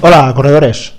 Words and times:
Hola, 0.00 0.32
corredores. 0.32 0.92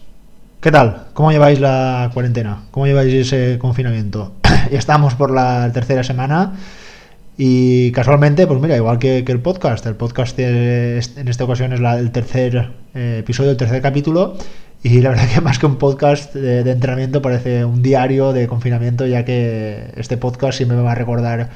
¿Qué 0.59 0.71
tal? 0.71 1.05
¿Cómo 1.13 1.31
lleváis 1.31 1.61
la 1.61 2.11
cuarentena? 2.13 2.63
¿Cómo 2.69 2.85
lleváis 2.85 3.13
ese 3.13 3.57
confinamiento? 3.57 4.33
estamos 4.71 5.15
por 5.15 5.31
la 5.31 5.71
tercera 5.71 6.03
semana 6.03 6.55
y 7.37 7.93
casualmente, 7.93 8.45
pues 8.45 8.59
mira, 8.59 8.75
igual 8.75 8.99
que, 8.99 9.19
el 9.19 9.39
podcast, 9.39 9.85
el 9.85 9.95
podcast 9.95 10.37
en 10.37 11.27
esta 11.29 11.45
ocasión 11.45 11.71
es 11.71 11.79
el 11.79 12.11
tercer 12.11 12.71
eh, 12.93 13.19
episodio, 13.19 13.51
el 13.51 13.57
tercer 13.57 13.81
capítulo 13.81 14.35
y 14.83 14.99
la 14.99 15.11
verdad 15.11 15.29
que 15.33 15.39
más 15.39 15.59
que 15.59 15.65
un 15.65 15.77
podcast 15.77 16.35
de, 16.35 16.69
entrenamiento 16.69 17.21
parece 17.21 17.63
un 17.63 17.81
diario 17.81 18.33
de 18.33 18.47
confinamiento 18.47 19.07
ya 19.07 19.23
que 19.23 19.93
este 19.95 20.17
podcast 20.17 20.57
siempre 20.57 20.75
me 20.75 20.83
va 20.83 20.91
a 20.91 20.95
recordar 20.95 21.51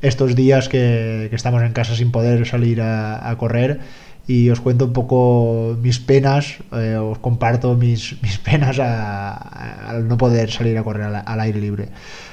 estos 0.00 0.36
días 0.36 0.68
que, 0.68 1.28
estamos 1.32 1.60
en 1.64 1.72
casa 1.72 1.96
sin 1.96 2.12
poder 2.12 2.46
salir 2.46 2.80
a 2.80 3.34
correr 3.36 3.80
y 4.28 4.50
os 4.50 4.60
cuento 4.60 4.84
un 4.84 4.92
poco 4.92 5.74
mis 5.80 5.98
penas, 5.98 6.58
eh, 6.72 6.96
os 6.96 7.18
comparto 7.18 7.74
mis, 7.74 8.14
mis 8.22 8.38
penas 8.38 8.78
al 8.78 10.06
no 10.06 10.18
poder 10.18 10.50
salir 10.50 10.76
a 10.76 10.84
correr 10.84 11.06
al, 11.06 11.40
aire 11.40 11.58
libre. 11.58 11.88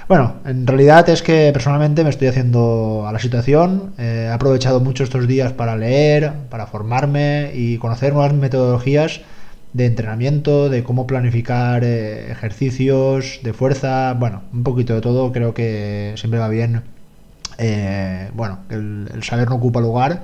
Bueno, 0.10 0.36
en 0.46 0.68
realidad 0.68 1.08
es 1.10 1.24
que 1.24 1.50
personalmente 1.54 2.04
me 2.04 2.10
estoy 2.10 2.28
haciendo 2.28 3.06
a 3.08 3.14
la 3.14 3.20
situación, 3.20 3.94
eh, 3.98 4.28
he 4.28 4.32
aprovechado 4.32 4.82
mucho 4.82 5.06
estos 5.06 5.26
días 5.26 5.54
para 5.54 5.78
leer, 5.78 6.34
para 6.50 6.68
formarme 6.68 7.52
y 7.56 7.78
conocer 7.78 8.14
nuevas 8.14 8.34
metodologías 8.34 9.22
de 9.72 9.86
entrenamiento, 9.86 10.70
de 10.70 10.84
cómo 10.84 11.08
planificar 11.08 11.84
eh, 11.86 12.30
ejercicios 12.30 13.40
de 13.42 13.54
fuerza, 13.54 14.14
bueno, 14.14 14.44
un 14.54 14.64
poquito 14.64 14.94
de 14.94 15.02
todo, 15.02 15.32
creo 15.32 15.54
que 15.54 16.14
siempre 16.18 16.42
va 16.42 16.50
bien, 16.50 16.84
bueno, 18.34 18.60
el, 18.70 19.10
el 19.14 19.24
saber 19.24 19.50
no 19.50 19.56
ocupa 19.56 19.80
lugar 19.80 20.24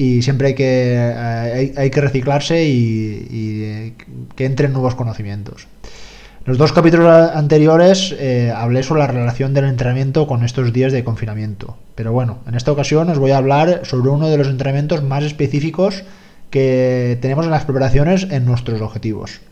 y 0.00 0.22
siempre 0.22 0.48
hay 0.48 0.54
que, 0.54 0.94
eh, 0.96 1.74
hay, 1.76 1.90
que 1.90 2.00
reciclarse 2.00 2.64
y, 2.64 3.26
eh, 3.62 3.92
que 4.34 4.46
entren 4.46 4.72
nuevos 4.72 4.94
conocimientos. 4.94 5.68
En 5.84 6.46
los 6.46 6.56
dos 6.56 6.72
capítulos 6.72 7.30
anteriores 7.34 8.16
eh, 8.18 8.50
hablé 8.56 8.82
sobre 8.82 9.00
la 9.00 9.08
relación 9.08 9.52
del 9.52 9.66
entrenamiento 9.66 10.26
con 10.26 10.42
estos 10.42 10.72
días 10.72 10.94
de 10.94 11.04
confinamiento, 11.04 11.76
pero 11.96 12.14
bueno, 12.14 12.38
en 12.48 12.54
esta 12.54 12.72
ocasión 12.72 13.10
os 13.10 13.18
voy 13.18 13.32
a 13.32 13.36
hablar 13.36 13.82
sobre 13.84 14.08
uno 14.08 14.28
de 14.28 14.38
los 14.38 14.48
entrenamientos 14.48 15.02
más 15.02 15.22
específicos 15.22 16.02
que 16.48 17.18
tenemos 17.20 17.44
en 17.44 17.50
las 17.50 17.66
preparaciones 17.66 18.26
en 18.30 18.46
nuestros 18.46 18.80
objetivos, 18.80 19.42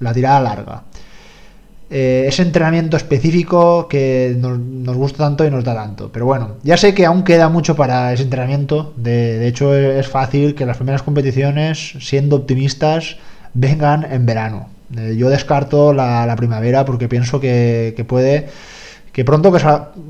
la 0.00 0.14
tirada 0.14 0.40
larga. 0.40 0.84
Eh, 1.90 2.26
ese 2.28 2.42
entrenamiento 2.42 2.98
específico 2.98 3.88
que 3.88 4.36
nos, 4.38 4.96
gusta 4.96 5.24
tanto 5.24 5.46
y 5.46 5.50
nos 5.50 5.64
da 5.64 5.74
tanto. 5.74 6.10
Pero 6.12 6.26
bueno, 6.26 6.56
ya 6.62 6.76
sé 6.76 6.92
que 6.92 7.06
aún 7.06 7.24
queda 7.24 7.48
mucho 7.48 7.76
para 7.76 8.12
ese 8.12 8.24
entrenamiento. 8.24 8.92
De, 8.96 9.46
hecho, 9.48 9.74
es 9.74 10.06
fácil 10.06 10.54
que 10.54 10.66
las 10.66 10.76
primeras 10.76 11.02
competiciones, 11.02 11.94
siendo 12.00 12.36
optimistas, 12.36 13.16
vengan 13.54 14.06
en 14.10 14.26
verano. 14.26 14.68
Eh, 14.96 15.16
yo 15.16 15.30
descarto 15.30 15.94
la, 15.94 16.34
primavera 16.36 16.84
porque 16.84 17.08
pienso 17.08 17.40
que, 17.40 18.04
puede 18.06 18.48
que 19.12 19.24
pronto 19.24 19.50
que 19.50 19.58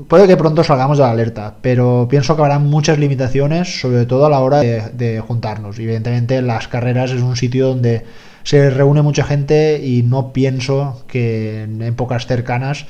puede 0.07 0.27
que 0.27 0.37
pronto 0.37 0.63
salgamos 0.63 0.97
de 0.97 1.03
la 1.03 1.11
alerta, 1.11 1.55
pero 1.61 2.07
pienso 2.09 2.35
que 2.35 2.41
habrá 2.41 2.59
muchas 2.59 2.99
limitaciones, 2.99 3.79
sobre 3.79 4.05
todo 4.05 4.25
a 4.25 4.29
la 4.29 4.39
hora 4.41 4.59
de, 4.59 4.81
de 4.93 5.21
juntarnos. 5.21 5.79
Evidentemente 5.79 6.41
las 6.41 6.67
carreras 6.67 7.11
es 7.11 7.21
un 7.21 7.37
sitio 7.37 7.69
donde 7.69 8.03
se 8.43 8.69
reúne 8.69 9.01
mucha 9.01 9.23
gente 9.23 9.81
y 9.83 10.03
no 10.03 10.33
pienso 10.33 11.03
que 11.07 11.63
en 11.63 11.81
épocas 11.81 12.25
cercanas 12.25 12.85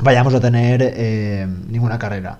vayamos 0.00 0.34
a 0.34 0.40
tener 0.40 0.80
eh, 0.82 1.46
ninguna 1.68 1.98
carrera. 1.98 2.38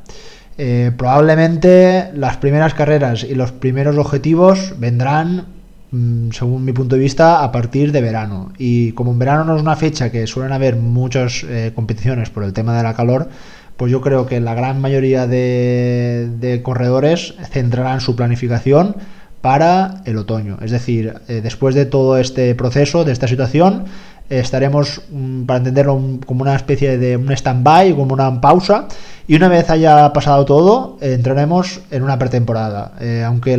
Eh, 0.56 0.90
probablemente 0.96 2.10
las 2.14 2.36
primeras 2.36 2.74
carreras 2.74 3.22
y 3.22 3.34
los 3.34 3.52
primeros 3.52 3.96
objetivos 3.96 4.74
vendrán, 4.78 5.46
mm, 5.92 6.30
según 6.32 6.64
mi 6.64 6.72
punto 6.72 6.96
de 6.96 7.02
vista, 7.02 7.44
a 7.44 7.52
partir 7.52 7.92
de 7.92 8.00
verano. 8.00 8.52
Y 8.58 8.92
como 8.92 9.12
en 9.12 9.20
verano 9.20 9.44
no 9.44 9.56
es 9.56 9.62
una 9.62 9.76
fecha 9.76 10.10
que 10.10 10.26
suelen 10.26 10.52
haber 10.52 10.76
muchas 10.76 11.44
eh, 11.48 11.72
competiciones 11.74 12.30
por 12.30 12.42
el 12.42 12.52
tema 12.52 12.76
de 12.76 12.82
la 12.82 12.94
calor, 12.94 13.28
pues 13.76 13.92
yo 13.92 14.00
creo 14.00 14.26
que 14.26 14.40
la 14.40 14.54
gran 14.54 14.80
mayoría 14.80 15.28
de, 15.28 16.28
de 16.40 16.62
corredores 16.62 17.34
centrarán 17.50 18.00
su 18.00 18.16
planificación 18.16 18.96
para 19.40 20.02
el 20.04 20.16
otoño. 20.18 20.58
Es 20.62 20.70
decir, 20.70 21.14
eh, 21.28 21.40
después 21.42 21.74
de 21.74 21.86
todo 21.86 22.18
este 22.18 22.54
proceso, 22.54 23.04
de 23.04 23.12
esta 23.12 23.28
situación, 23.28 23.84
estaremos, 24.30 25.02
mm, 25.10 25.44
para 25.44 25.58
entenderlo, 25.58 26.00
como 26.26 26.42
una 26.42 26.54
especie 26.54 26.98
de 26.98 27.16
un 27.16 27.30
stand-by, 27.32 27.94
como 27.94 28.14
una 28.14 28.40
pausa, 28.40 28.86
y 29.26 29.36
una 29.36 29.48
vez 29.48 29.70
haya 29.70 30.12
pasado 30.12 30.44
todo, 30.44 30.98
entraremos 31.00 31.80
en 31.90 32.02
una 32.02 32.18
pretemporada. 32.18 32.92
Eh, 33.00 33.22
aunque 33.24 33.56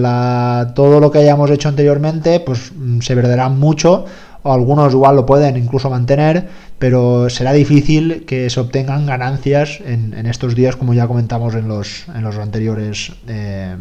todo 0.75 0.99
lo 0.99 1.11
que 1.11 1.19
hayamos 1.19 1.49
hecho 1.51 1.69
anteriormente, 1.69 2.39
pues 2.39 2.71
mm, 2.75 3.01
se 3.01 3.15
perderá 3.15 3.49
mucho, 3.49 4.05
o 4.43 4.53
algunos 4.53 4.93
igual 4.93 5.15
lo 5.15 5.25
pueden 5.25 5.57
incluso 5.57 5.89
mantener, 5.89 6.47
pero 6.77 7.29
será 7.29 7.51
difícil 7.51 8.25
que 8.25 8.49
se 8.49 8.59
obtengan 8.59 9.05
ganancias 9.05 9.79
en, 9.85 10.25
estos 10.25 10.55
días, 10.55 10.75
como 10.75 10.93
ya 10.93 11.07
comentamos 11.07 11.55
en 11.55 11.67
los, 11.67 12.05
en 12.15 12.23
los 12.23 12.37
anteriores 12.37 13.11
eh, 13.27 13.75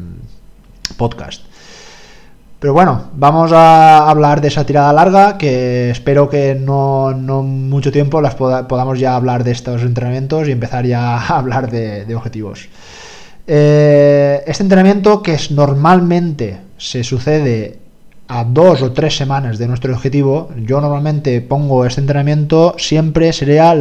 podcasts. 0.97 1.44
Pero 2.60 2.72
bueno, 2.72 3.10
vamos 3.14 3.52
a 3.52 4.10
hablar 4.10 4.41
de 4.41 4.48
esa 4.48 4.66
tirada 4.66 4.92
larga, 4.92 5.38
que 5.38 5.91
espero 5.91 6.28
que 6.28 6.56
no, 6.56 7.12
no 7.12 7.42
mucho 7.44 7.92
tiempo 7.92 8.20
las 8.20 8.34
podamos 8.34 8.98
ya 8.98 9.14
hablar 9.14 9.44
de 9.44 9.52
estos 9.52 9.82
entrenamientos 9.82 10.48
y 10.48 10.52
empezar 10.52 10.84
ya 10.84 11.16
a 11.19 11.38
hablar 11.38 11.70
de, 11.70 12.12
objetivos. 12.16 12.69
Eh, 13.46 14.42
este 14.46 14.64
entrenamiento 14.64 15.22
que 15.22 15.34
es, 15.34 15.52
normalmente 15.52 16.58
se 16.76 17.04
sucede 17.04 17.78
a 18.28 18.44
dos 18.44 18.83
o 18.83 18.93
tres 18.93 19.16
semanas 19.16 19.56
de 19.56 19.66
nuestro 19.66 19.93
objetivo, 19.94 20.50
yo 20.56 20.83
normalmente 20.83 21.41
pongo 21.41 21.87
este 21.87 22.03
entrenamiento, 22.03 22.75
siempre 22.78 23.33
sería 23.33 23.72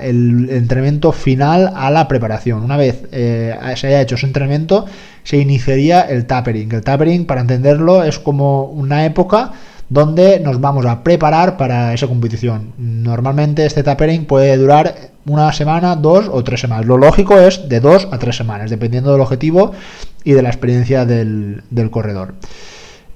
el 0.00 0.48
entrenamiento 0.50 1.10
final 1.10 1.72
a 1.74 1.90
la 1.90 2.06
preparación. 2.06 2.62
Una 2.62 2.76
vez 2.76 3.08
eh, 3.10 3.54
se 3.74 3.88
haya 3.88 4.00
hecho 4.00 4.14
ese 4.14 4.26
entrenamiento, 4.26 4.86
se 5.24 5.38
iniciaría 5.38 6.02
el 6.02 6.26
tapering. 6.26 6.72
El 6.72 6.82
tapering, 6.82 7.26
para 7.26 7.40
entenderlo, 7.40 8.04
es 8.04 8.20
como 8.20 8.64
una 8.66 9.04
época 9.04 9.52
donde 9.88 10.38
nos 10.38 10.60
vamos 10.60 10.86
a 10.86 11.02
preparar 11.02 11.56
para 11.56 11.92
esa 11.92 12.06
competición. 12.06 12.74
Normalmente 12.78 13.66
este 13.66 13.82
tapering 13.82 14.26
puede 14.26 14.56
durar 14.56 14.94
una 15.26 15.52
semana, 15.52 15.96
dos 15.96 16.28
o 16.30 16.44
tres 16.44 16.60
semanas. 16.60 16.86
Lo 16.86 16.98
lógico 16.98 17.38
es 17.38 17.68
de 17.68 17.80
dos 17.80 18.06
a 18.12 18.18
tres 18.18 18.36
semanas, 18.36 18.70
dependiendo 18.70 19.10
del 19.10 19.22
objetivo 19.22 19.72
y 20.22 20.32
de 20.32 20.42
la 20.42 20.50
experiencia 20.50 21.04
del, 21.04 21.62
del 21.70 21.90
corredor. 21.90 22.34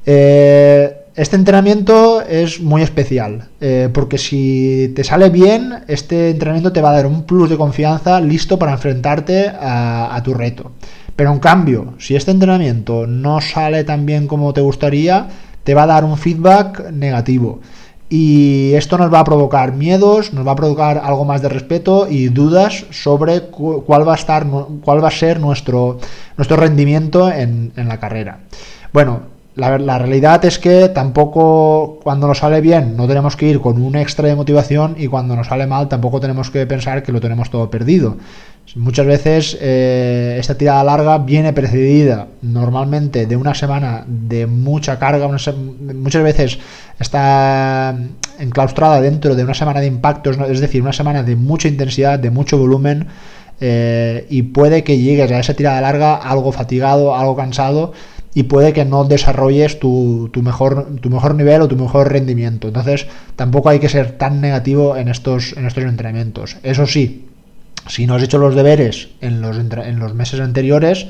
Eh, 0.04 1.02
este 1.14 1.36
entrenamiento 1.36 2.22
es 2.22 2.58
muy 2.60 2.80
especial, 2.80 3.48
eh, 3.60 3.90
porque 3.92 4.16
si 4.16 4.94
te 4.96 5.04
sale 5.04 5.28
bien, 5.28 5.84
este 5.86 6.30
entrenamiento 6.30 6.72
te 6.72 6.80
va 6.80 6.88
a 6.88 6.94
dar 6.94 7.06
un 7.06 7.24
plus 7.24 7.50
de 7.50 7.58
confianza 7.58 8.18
listo 8.18 8.58
para 8.58 8.72
enfrentarte 8.72 9.52
a, 9.54 10.18
tu 10.24 10.32
reto. 10.32 10.72
Pero 11.14 11.30
en 11.30 11.38
cambio, 11.38 11.92
si 11.98 12.16
este 12.16 12.30
entrenamiento 12.30 13.06
no 13.06 13.42
sale 13.42 13.84
tan 13.84 14.06
bien 14.06 14.26
como 14.26 14.54
te 14.54 14.62
gustaría, 14.62 15.28
te 15.64 15.74
va 15.74 15.82
a 15.82 15.86
dar 15.86 16.04
un 16.04 16.16
feedback 16.16 16.90
negativo. 16.90 17.60
Y 18.08 18.72
esto 18.72 18.96
nos 18.96 19.12
va 19.12 19.20
a 19.20 19.24
provocar 19.24 19.74
miedos, 19.74 20.32
nos 20.32 20.46
va 20.46 20.52
a 20.52 20.56
provocar 20.56 21.02
algo 21.04 21.26
más 21.26 21.42
de 21.42 21.50
respeto 21.50 22.06
y 22.08 22.28
dudas 22.28 22.86
sobre 22.88 23.42
cuál 23.42 24.08
va 24.08 24.12
a 24.12 24.16
estar, 24.16 24.46
cuál 24.82 25.04
va 25.04 25.08
a 25.08 25.10
ser 25.10 25.40
nuestro, 25.40 25.98
nuestro 26.38 26.56
rendimiento 26.56 27.30
en, 27.30 27.72
en 27.76 27.88
la 27.88 28.00
carrera. 28.00 28.40
Bueno, 28.94 29.31
la, 29.54 29.98
realidad 29.98 30.42
es 30.46 30.58
que 30.58 30.88
tampoco 30.88 31.98
cuando 32.02 32.26
nos 32.26 32.38
sale 32.38 32.62
bien 32.62 32.96
no 32.96 33.06
tenemos 33.06 33.36
que 33.36 33.48
ir 33.48 33.60
con 33.60 33.82
un 33.82 33.96
extra 33.96 34.26
de 34.28 34.34
motivación 34.34 34.94
y 34.96 35.08
cuando 35.08 35.36
nos 35.36 35.48
sale 35.48 35.66
mal 35.66 35.88
tampoco 35.88 36.20
tenemos 36.20 36.50
que 36.50 36.66
pensar 36.66 37.02
que 37.02 37.12
lo 37.12 37.20
tenemos 37.20 37.50
todo 37.50 37.70
perdido. 37.70 38.16
Muchas 38.76 39.04
veces 39.04 39.58
eh, 39.60 40.36
esta 40.38 40.56
tirada 40.56 40.82
larga 40.84 41.18
viene 41.18 41.52
precedida 41.52 42.28
normalmente 42.40 43.26
de 43.26 43.36
una 43.36 43.54
semana 43.54 44.04
de 44.06 44.46
mucha 44.46 44.98
carga, 44.98 45.28
muchas 45.28 46.22
veces 46.22 46.58
está 46.98 47.94
enclaustrada 48.38 49.02
dentro 49.02 49.34
de 49.34 49.44
una 49.44 49.52
semana 49.52 49.80
de 49.80 49.88
impactos, 49.88 50.38
es 50.48 50.60
decir, 50.60 50.80
una 50.80 50.94
semana 50.94 51.22
de 51.22 51.36
mucha 51.36 51.68
intensidad, 51.68 52.18
de 52.18 52.30
mucho 52.30 52.56
volumen. 52.56 53.08
Eh, 53.60 54.26
y 54.30 54.42
puede 54.42 54.82
que 54.82 54.98
llegues 54.98 55.30
a 55.30 55.38
esa 55.38 55.54
tirada 55.54 55.80
larga 55.80 56.16
algo 56.16 56.50
fatigado, 56.50 57.14
algo 57.14 57.36
cansado 57.36 57.92
y 58.34 58.44
puede 58.44 58.72
que 58.72 58.84
no 58.84 59.04
desarrolles 59.04 59.78
tu, 59.78 60.30
mejor, 60.42 60.96
tu 61.00 61.10
mejor 61.10 61.34
nivel 61.34 61.60
o 61.62 61.68
tu 61.68 61.76
mejor 61.76 62.10
rendimiento. 62.10 62.68
Entonces 62.68 63.06
tampoco 63.36 63.68
hay 63.68 63.78
que 63.78 63.88
ser 63.88 64.12
tan 64.12 64.40
negativo 64.40 64.96
en 64.96 65.08
estos, 65.08 65.54
en 65.56 65.66
estos 65.66 65.84
entrenamientos. 65.84 66.56
Eso 66.62 66.86
sí, 66.86 67.26
si 67.86 68.06
no 68.06 68.14
has 68.14 68.22
hecho 68.22 68.38
los 68.38 68.54
deberes 68.54 69.08
en 69.20 69.42
los, 69.42 69.58
en 69.58 69.98
los 69.98 70.14
meses 70.14 70.40
anteriores, 70.40 71.06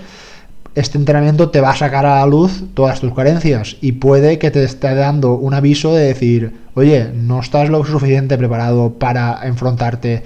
este 0.75 0.99
entrenamiento 0.99 1.51
te 1.51 1.61
va 1.61 1.71
a 1.71 1.77
sacar 1.77 2.07
a 2.07 2.21
la 2.21 2.27
luz 2.27 2.65
todas 2.75 3.01
tus 3.01 3.15
carencias 3.15 3.77
y 3.81 3.93
puede 3.93 4.39
que 4.39 4.51
te 4.51 4.65
esté 4.65 4.95
dando 4.95 5.35
un 5.35 5.55
aviso 5.55 5.95
de 5.95 6.07
decir, 6.07 6.55
oye, 6.75 7.11
no 7.15 7.41
estás 7.41 7.69
lo 7.69 7.85
suficiente 7.85 8.39
preparado 8.39 8.95
para 8.95 9.47
enfrentarte 9.47 10.25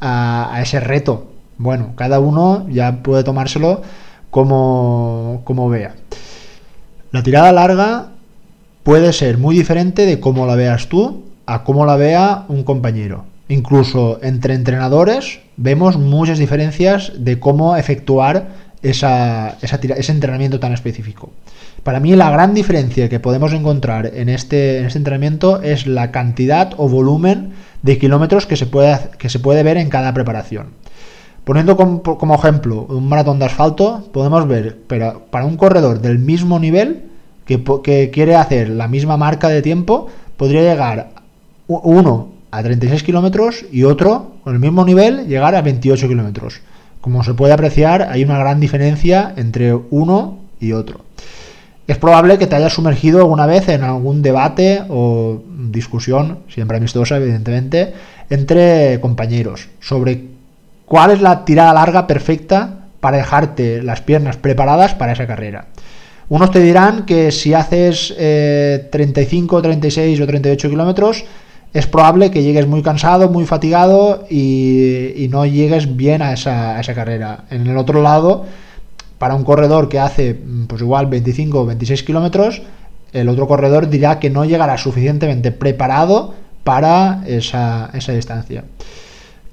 a, 0.00 0.52
a 0.52 0.62
ese 0.62 0.80
reto. 0.80 1.28
Bueno, 1.56 1.92
cada 1.94 2.18
uno 2.18 2.66
ya 2.68 3.02
puede 3.02 3.22
tomárselo 3.22 3.82
como, 4.30 5.42
como 5.44 5.68
vea. 5.68 5.94
La 7.14 7.22
tirada 7.22 7.52
larga 7.52 8.08
puede 8.82 9.12
ser 9.12 9.38
muy 9.38 9.54
diferente 9.54 10.04
de 10.04 10.18
cómo 10.18 10.48
la 10.48 10.56
veas 10.56 10.88
tú 10.88 11.22
a 11.46 11.62
cómo 11.62 11.86
la 11.86 11.94
vea 11.94 12.44
un 12.48 12.64
compañero. 12.64 13.24
Incluso 13.46 14.18
entre 14.20 14.54
entrenadores 14.54 15.38
vemos 15.56 15.96
muchas 15.96 16.40
diferencias 16.40 17.12
de 17.16 17.38
cómo 17.38 17.76
efectuar 17.76 18.48
esa, 18.82 19.56
ese 19.62 20.10
entrenamiento 20.10 20.58
tan 20.58 20.72
específico. 20.72 21.30
Para 21.84 22.00
mí 22.00 22.16
la 22.16 22.32
gran 22.32 22.52
diferencia 22.52 23.08
que 23.08 23.20
podemos 23.20 23.52
encontrar 23.52 24.10
en 24.12 24.28
este, 24.28 24.84
este 24.84 24.98
entrenamiento 24.98 25.62
es 25.62 25.86
la 25.86 26.10
cantidad 26.10 26.72
o 26.78 26.88
volumen 26.88 27.52
de 27.82 27.96
kilómetros 27.96 28.46
que 28.46 28.56
se 28.56 28.66
que 29.18 29.28
se 29.28 29.38
puede 29.38 29.62
ver 29.62 29.76
en 29.76 29.88
cada 29.88 30.12
preparación. 30.14 30.70
Poniendo 31.44 31.76
como, 31.76 32.34
ejemplo 32.34 32.86
un 32.88 33.08
maratón 33.08 33.38
de 33.38 33.44
asfalto, 33.44 34.08
podemos 34.12 34.48
ver 34.48 34.78
pero 34.86 35.26
para 35.30 35.44
un 35.44 35.56
corredor 35.56 36.00
del 36.00 36.18
mismo 36.18 36.58
nivel 36.58 37.04
que, 37.44 37.62
que 37.82 38.10
quiere 38.10 38.34
hacer 38.34 38.70
la 38.70 38.88
misma 38.88 39.18
marca 39.18 39.48
de 39.48 39.60
tiempo, 39.60 40.08
podría 40.38 40.62
llegar 40.62 41.10
uno 41.66 42.28
a 42.50 42.62
36 42.62 43.02
kilómetros 43.02 43.64
y 43.70 43.84
otro 43.84 44.32
con 44.42 44.54
el 44.54 44.60
mismo 44.60 44.84
nivel 44.84 45.26
llegar 45.26 45.54
a 45.54 45.62
28 45.62 46.08
kilómetros. 46.08 46.60
Como 47.00 47.22
se 47.22 47.34
puede 47.34 47.52
apreciar, 47.52 48.08
hay 48.10 48.24
una 48.24 48.38
gran 48.38 48.60
diferencia 48.60 49.34
entre 49.36 49.74
uno 49.74 50.38
y 50.60 50.72
otro. 50.72 51.00
Es 51.86 51.98
probable 51.98 52.38
que 52.38 52.46
te 52.46 52.56
hayas 52.56 52.72
sumergido 52.72 53.18
alguna 53.18 53.44
vez 53.44 53.68
en 53.68 53.82
algún 53.82 54.22
debate 54.22 54.82
o 54.88 55.42
discusión, 55.70 56.38
siempre 56.48 56.78
amistosa 56.78 57.18
evidentemente, 57.18 57.92
entre 58.30 58.98
compañeros 59.00 59.68
sobre 59.80 60.33
cuál 60.86 61.10
es 61.10 61.20
la 61.20 61.44
tirada 61.44 61.72
larga 61.72 62.06
perfecta 62.06 62.84
para 63.00 63.18
dejarte 63.18 63.82
las 63.82 64.00
piernas 64.00 64.36
preparadas 64.36 64.94
para 64.94 65.12
esa 65.12 65.26
carrera. 65.26 65.66
Unos 66.28 66.50
te 66.50 66.60
dirán 66.60 67.04
que 67.04 67.30
si 67.30 67.52
haces 67.52 68.14
35, 68.16 69.58
eh, 69.58 69.62
36 69.62 70.20
o 70.20 70.26
38 70.26 70.70
kilómetros, 70.70 71.24
es 71.74 71.86
probable 71.86 72.30
que 72.30 72.42
llegues 72.42 72.66
muy 72.66 72.82
cansado, 72.82 73.28
muy 73.28 73.44
fatigado 73.44 74.24
y, 74.30 75.28
no 75.30 75.44
llegues 75.44 75.96
bien 75.96 76.22
a 76.22 76.32
esa, 76.32 76.94
carrera. 76.94 77.44
En 77.50 77.66
el 77.66 77.76
otro 77.76 78.00
lado, 78.00 78.46
para 79.18 79.34
un 79.34 79.44
corredor 79.44 79.88
que 79.88 79.98
hace 79.98 80.34
mm, 80.34 80.66
pues 80.66 80.80
igual 80.80 81.06
25 81.06 81.60
o 81.60 81.66
26 81.66 82.04
kilómetros, 82.04 82.62
el 83.12 83.28
otro 83.28 83.46
corredor 83.46 83.88
dirá 83.88 84.18
que 84.18 84.30
no 84.30 84.44
llegará 84.44 84.78
suficientemente 84.78 85.52
preparado 85.52 86.34
para 86.62 87.22
esa 87.26 87.90
distancia. 87.92 88.64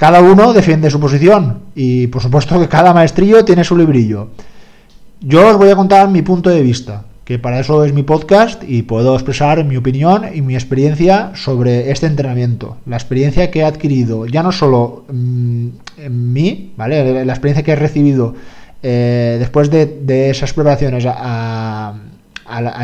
Cada 0.01 0.19
uno 0.19 0.51
defiende 0.51 0.89
su 0.89 0.99
posición 0.99 1.59
y 1.75 2.07
por 2.07 2.23
supuesto 2.23 2.59
que 2.59 2.67
cada 2.67 2.91
maestrillo 2.91 3.45
tiene 3.45 3.63
su 3.63 3.77
librillo. 3.77 4.29
Yo 5.19 5.47
os 5.47 5.57
voy 5.57 5.69
a 5.69 5.75
contar 5.75 6.09
mi 6.09 6.23
punto 6.23 6.49
de 6.49 6.63
vista 6.63 7.03
que 7.23 7.37
para 7.37 7.59
eso 7.59 7.85
es 7.85 7.93
mi 7.93 8.01
podcast 8.01 8.63
y 8.67 8.81
puedo 8.81 9.13
expresar 9.13 9.63
mi 9.63 9.77
opinión 9.77 10.23
y 10.33 10.41
mi 10.41 10.55
experiencia 10.55 11.33
sobre 11.35 11.91
este 11.91 12.07
entrenamiento. 12.07 12.77
La 12.87 12.95
experiencia 12.95 13.51
que 13.51 13.59
he 13.59 13.63
adquirido, 13.63 14.25
ya 14.25 14.41
no 14.41 14.51
solo 14.51 15.05
mm, 15.07 15.67
en 15.99 16.33
mí, 16.33 16.73
¿vale? 16.77 17.23
La 17.23 17.33
experiencia 17.33 17.63
que 17.63 17.73
he 17.73 17.75
recibido 17.75 18.33
eh, 18.81 19.35
después 19.37 19.69
de, 19.69 20.31
esas 20.31 20.51
preparaciones 20.53 21.05
a, 21.07 21.93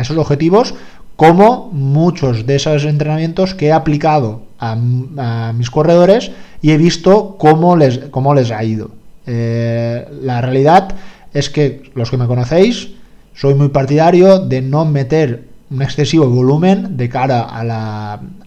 esos 0.00 0.16
objetivos, 0.16 0.72
como 1.16 1.68
muchos 1.72 2.46
de 2.46 2.54
esos 2.54 2.84
entrenamientos 2.84 3.56
que 3.56 3.66
he 3.66 3.72
aplicado 3.72 4.46
a, 4.58 5.52
mis 5.54 5.70
corredores 5.70 6.30
y 6.60 6.70
he 6.72 6.78
visto 6.78 7.36
cómo 7.38 7.76
les, 7.76 7.98
cómo 8.10 8.34
les 8.34 8.50
ha 8.50 8.62
ido. 8.64 8.90
Eh, 9.26 10.06
la 10.22 10.40
realidad 10.40 10.94
es 11.32 11.50
que 11.50 11.90
los 11.94 12.10
que 12.10 12.16
me 12.16 12.26
conocéis, 12.26 12.90
soy 13.34 13.54
muy 13.54 13.68
partidario 13.68 14.40
de 14.40 14.62
no 14.62 14.84
meter 14.84 15.44
un 15.70 15.82
excesivo 15.82 16.28
volumen 16.28 16.96
de 16.96 17.08
cara 17.08 17.42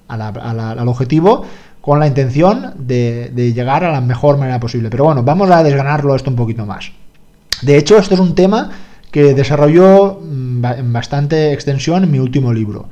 al 0.07 0.87
objetivo 0.87 1.45
con 1.81 1.99
la 1.99 2.07
intención 2.07 2.73
de, 2.77 3.53
llegar 3.55 3.83
a 3.83 3.91
la 3.91 4.01
mejor 4.01 4.37
manera 4.37 4.59
posible. 4.59 4.89
Pero 4.89 5.05
bueno, 5.05 5.23
vamos 5.23 5.49
a 5.49 5.63
desganarlo 5.63 6.15
esto 6.15 6.29
un 6.29 6.35
poquito 6.35 6.65
más. 6.65 6.91
De 7.61 7.77
hecho, 7.77 7.97
este 7.97 8.15
es 8.15 8.19
un 8.19 8.35
tema 8.35 8.71
que 9.11 9.33
desarrolló 9.33 10.19
mm, 10.21 10.65
en 10.65 10.93
bastante 10.93 11.53
extensión 11.53 12.03
en 12.03 12.11
mi 12.11 12.19
último 12.19 12.53
libro. 12.53 12.87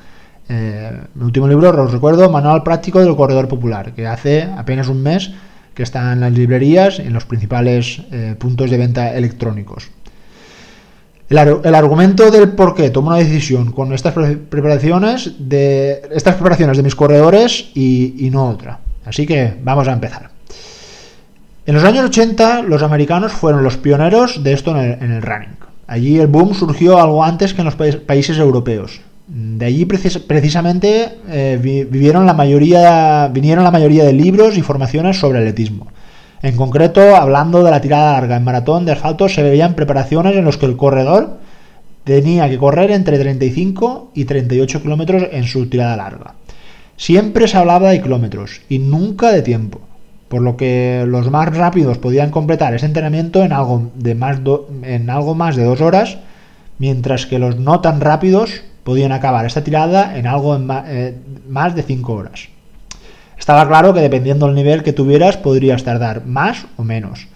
Eh, 0.50 0.92
mi 1.14 1.26
último 1.26 1.48
libro, 1.48 1.70
os 1.70 1.92
recuerdo, 1.92 2.30
Manual 2.30 2.64
Práctico 2.64 3.00
del 3.00 3.16
Corredor 3.16 3.48
Popular, 3.48 3.94
que 3.94 4.08
hace 4.08 4.44
apenas 4.58 4.88
un 4.88 5.04
mes 5.04 5.32
que 5.76 5.84
está 5.84 6.12
en 6.12 6.20
las 6.20 6.34
librerías 6.34 6.98
y 7.00 7.04
en 7.04 7.14
los 7.14 7.26
principales 7.26 8.02
eh, 8.12 8.36
puntos 8.38 8.70
de 8.70 8.78
venta 8.78 9.16
electrónicos. 9.16 9.92
El, 11.30 11.38
argumento 11.76 12.32
del 12.32 12.50
por 12.50 12.74
qué 12.74 12.90
tomo 12.90 13.10
una 13.10 13.18
decisión 13.18 13.72
con 13.72 13.94
estas 13.94 14.16
preparaciones 14.50 15.34
de 15.38 16.02
estas 16.12 16.34
preparaciones 16.34 16.76
de 16.76 16.82
mis 16.82 16.96
corredores 16.96 17.70
y, 17.76 18.30
no 18.32 18.50
otra. 18.50 18.80
Así 19.06 19.28
que 19.28 19.54
vamos 19.64 19.88
a 19.88 19.94
empezar. 19.94 20.32
En 21.68 21.76
los 21.76 21.84
años 21.84 22.06
80 22.06 22.64
los 22.64 22.82
americanos 22.82 23.32
fueron 23.32 23.64
los 23.64 23.78
pioneros 23.78 24.44
de 24.44 24.54
esto 24.54 24.72
en 24.72 25.12
el, 25.12 25.22
running. 25.22 25.56
Allí 25.86 26.20
el 26.20 26.28
boom 26.28 26.56
surgió 26.56 27.00
algo 27.00 27.24
antes 27.24 27.54
que 27.54 27.62
en 27.62 27.66
los 27.66 27.76
países 27.76 28.40
europeos. 28.40 29.02
De 29.32 29.64
allí 29.68 29.86
precisamente 29.86 31.20
eh, 31.30 31.60
vivieron 31.62 32.26
la 32.26 32.34
mayoría, 32.34 33.30
vinieron 33.32 33.64
la 33.64 33.70
mayoría 33.70 34.04
de 34.04 34.12
libros 34.12 34.58
y 34.58 34.64
formaciones 34.64 35.20
sobre 35.20 35.38
atletismo. 35.38 35.88
En 36.42 36.56
concreto, 36.56 37.16
hablando 37.16 37.64
de 37.64 37.70
la 37.70 37.80
tirada 37.80 38.14
larga 38.14 38.38
en 38.38 38.44
maratón 38.44 38.86
de 38.86 38.94
asfalto, 38.94 39.30
se 39.30 39.44
veían 39.44 39.76
preparaciones 39.76 40.36
en 40.36 40.46
las 40.46 40.58
que 40.58 40.66
el 40.66 40.78
corredor 40.78 41.38
tenía 42.06 42.50
que 42.50 42.58
correr 42.58 42.90
entre 42.90 43.20
35 43.20 44.14
y 44.16 44.26
38 44.26 44.82
kilómetros 44.82 45.28
en 45.32 45.44
su 45.44 45.70
tirada 45.70 45.96
larga. 45.96 46.34
Siempre 46.98 47.48
se 47.48 47.58
hablaba 47.58 47.92
de 47.92 48.02
kilómetros 48.02 48.62
y 48.68 48.80
nunca 48.80 49.32
de 49.32 49.44
tiempo, 49.44 49.82
por 50.28 50.42
lo 50.42 50.58
que 50.58 51.04
los 51.06 51.30
más 51.30 51.56
rápidos 51.56 52.00
podían 52.00 52.32
completar 52.32 52.74
ese 52.74 52.88
entrenamiento 52.88 53.44
en 53.44 53.54
algo, 53.54 53.92
de 53.94 54.16
más, 54.16 54.40
en 54.82 55.12
algo 55.12 55.36
más 55.36 55.56
de 55.56 55.66
dos 55.66 55.82
horas, 55.82 56.18
mientras 56.80 57.28
que 57.28 57.38
los 57.38 57.60
no 57.60 57.82
tan 57.82 58.02
rápidos 58.02 58.64
podían 58.90 59.12
acabar 59.12 59.46
esta 59.46 59.64
tirada 59.64 60.18
en 60.18 60.26
algo 60.26 60.58
eh, 60.88 61.16
más 61.48 61.76
de 61.76 61.84
5 61.84 62.12
horas. 62.12 62.50
Estaba 63.38 63.68
claro 63.68 63.94
que 63.94 64.00
dependiendo 64.00 64.48
del 64.48 64.56
nivel 64.56 64.82
que 64.82 64.94
tuvieras 64.94 65.38
podrías 65.38 65.84
tardar 65.84 66.26
más 66.26 66.66
o 66.76 66.84
menos. 66.84 67.28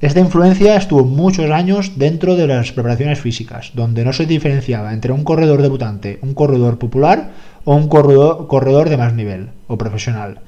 Esta 0.00 0.18
influencia 0.18 0.74
estuvo 0.74 1.04
muchos 1.04 1.52
años 1.52 1.92
dentro 1.94 2.34
de 2.34 2.48
las 2.48 2.72
preparaciones 2.72 3.20
físicas, 3.20 3.70
donde 3.74 4.04
no 4.04 4.12
se 4.12 4.26
diferenciaba 4.26 4.92
entre 4.92 5.12
un 5.12 5.22
corredor 5.22 5.62
debutante, 5.62 6.18
un 6.20 6.34
corredor 6.34 6.80
popular 6.80 7.30
o 7.64 7.76
un 7.76 7.86
corredor, 7.86 8.88
de 8.88 8.96
más 8.96 9.14
nivel 9.14 9.50
o 9.68 9.78
profesional. 9.78 10.40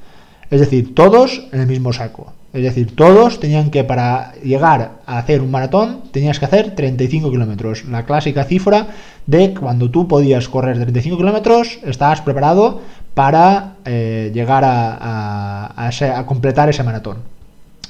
Es 0.50 0.59
decir, 0.59 0.97
todos 0.97 1.47
en 1.52 1.61
el 1.61 1.69
mismo 1.69 1.92
saco. 1.92 2.33
Es 2.52 2.62
decir, 2.64 2.97
todos 2.97 3.38
tenían 3.38 3.71
que 3.71 3.85
para 3.85 4.33
llegar 4.42 4.99
a 5.07 5.19
hacer 5.19 5.40
un 5.40 5.52
maratón 5.52 6.02
tenías 6.11 6.40
que 6.40 6.47
hacer 6.47 6.75
35 6.75 7.30
kilómetros. 7.30 7.85
La 7.85 8.04
clásica 8.04 8.42
cifra 8.45 8.88
de 9.26 9.54
cuando 9.54 9.90
tú 9.90 10.09
podías 10.09 10.49
correr 10.49 10.76
35 10.76 11.16
kilómetros, 11.16 11.78
estabas 11.85 12.23
preparado 12.23 12.80
para 13.14 13.75
eh, 13.85 14.33
llegar 14.35 14.64
a, 14.66 16.25
completar 16.26 16.69
ese 16.69 16.83
maratón. 16.83 17.19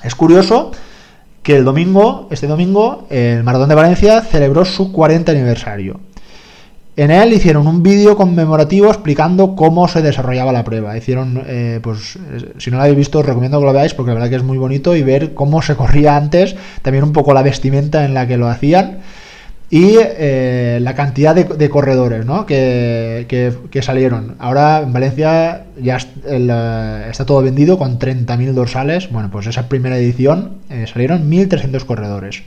Es 0.02 0.14
curioso 0.14 0.73
que 1.43 1.57
el 1.57 1.64
domingo, 1.64 2.29
este 2.31 2.47
domingo, 2.47 3.07
el 3.09 3.43
Maratón 3.43 3.71
de 3.71 3.75
Valencia 3.75 4.21
celebró 4.21 4.64
su 4.67 4.93
40 4.93 5.33
aniversario. 5.33 6.00
En 7.00 7.11
él 7.11 7.33
hicieron 7.33 7.66
un 7.66 7.83
vídeo 7.83 8.14
conmemorativo 8.14 8.88
explicando 8.88 9.57
cómo 9.57 9.88
se 9.88 10.02
desarrollaba 10.02 10.52
la 10.52 10.64
prueba. 10.64 10.99
Hicieron, 10.99 11.42
eh, 11.47 11.80
pues, 11.83 12.19
si 12.59 12.71
no 12.71 12.76
lo 12.76 12.83
habéis 12.83 12.99
visto, 12.99 13.21
os 13.21 13.25
recomiendo 13.25 13.59
que 13.59 13.64
lo 13.64 13.73
veáis 13.73 13.95
porque 13.95 14.11
la 14.11 14.16
verdad 14.16 14.28
que 14.28 14.37
es 14.37 14.42
muy 14.42 14.59
bonito 14.59 14.95
y 14.95 15.02
ver 15.02 15.33
cómo 15.33 15.62
se 15.62 15.76
corría 15.76 16.19
antes, 16.19 16.57
también 16.83 17.02
un 17.02 17.14
poco 17.14 17.33
la 17.33 17.42
vestimenta 17.42 18.04
en 18.04 18.12
la 18.12 18.26
que 18.26 18.37
lo 18.37 18.49
hacían 18.49 18.99
y 19.71 19.95
eh, 19.99 20.78
la 20.83 20.95
cantidad 20.95 21.35
de, 21.35 21.71
corredores 21.71 22.26
¿no? 22.26 22.45
que, 22.45 23.80
salieron. 23.80 24.37
Ahora 24.38 24.83
en 24.83 24.92
Valencia 24.92 25.69
ya 25.80 25.97
eh, 26.26 27.07
está 27.09 27.25
todo 27.25 27.40
vendido 27.40 27.78
con 27.78 27.99
30.000 27.99 28.52
dorsales. 28.52 29.11
Bueno, 29.11 29.30
pues 29.33 29.47
esa 29.47 29.71
primera 29.71 29.97
edición 29.97 30.59
eh, 30.69 30.85
salieron 30.87 31.30
1.300 31.30 31.83
corredores. 31.87 32.42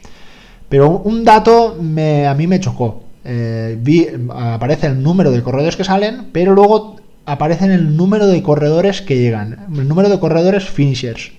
Pero 0.70 1.00
un 1.00 1.24
dato 1.24 1.76
a 1.80 2.34
mí 2.36 2.46
me 2.46 2.60
chocó. 2.60 3.13
Vi, 3.24 4.08
aparece 4.30 4.88
el 4.88 5.02
número 5.02 5.32
de 5.32 5.42
corredores 5.42 5.76
que 5.76 5.84
salen, 5.84 6.30
pero 6.32 6.54
luego 6.54 6.98
aparece 7.26 7.66
el 7.66 7.96
número 7.96 8.28
de 8.28 8.44
corredores 8.44 9.02
que 9.02 9.18
llegan. 9.18 9.68
El 9.76 9.88
número 9.88 10.10
de 10.10 10.20
corredores 10.20 10.66
finishers. 10.66 11.32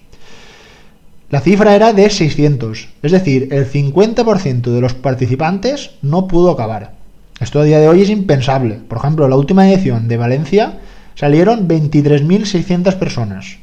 La 1.30 1.40
cifra 1.40 1.74
era 1.74 1.92
de 1.92 2.08
600, 2.10 2.88
es 3.02 3.12
decir, 3.12 3.48
el 3.50 3.70
50% 3.70 4.62
de 4.62 4.80
los 4.80 4.94
participantes 4.94 5.90
no 6.00 6.28
pudo 6.28 6.50
acabar. 6.50 6.92
Esto 7.40 7.60
a 7.60 7.64
día 7.64 7.80
de 7.80 7.88
hoy 7.88 8.02
es 8.02 8.10
impensable. 8.10 8.78
Por 8.86 8.98
ejemplo, 8.98 9.26
la 9.26 9.36
última 9.36 9.68
edición 9.68 10.06
de 10.06 10.16
Valencia 10.16 10.78
salieron 11.16 11.66
23.600 11.66 12.94
personas 12.94 13.56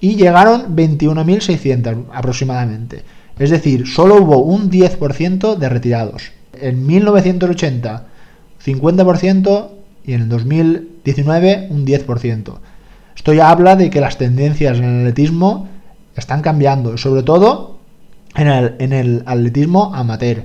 y 0.00 0.14
llegaron 0.16 0.74
21.600 0.74 2.06
aproximadamente. 2.14 3.02
Es 3.38 3.50
decir, 3.50 3.86
solo 3.86 4.22
hubo 4.22 4.38
un 4.38 4.70
10% 4.70 5.56
de 5.56 5.68
retirados. 5.68 6.32
En 6.60 6.86
1980, 6.86 8.06
50% 8.64 9.68
y 10.04 10.12
en 10.14 10.22
el 10.22 10.28
2019 10.28 11.68
un 11.70 11.86
10%. 11.86 12.54
Esto 13.16 13.32
ya 13.32 13.50
habla 13.50 13.76
de 13.76 13.90
que 13.90 14.00
las 14.00 14.16
tendencias 14.16 14.78
en 14.78 14.84
el 14.84 15.00
atletismo 15.00 15.68
están 16.16 16.40
cambiando, 16.42 16.96
sobre 16.96 17.22
todo 17.22 17.78
en 18.34 18.48
el, 18.48 18.76
en 18.78 18.92
el 18.92 19.22
atletismo 19.26 19.94
amateur. 19.94 20.44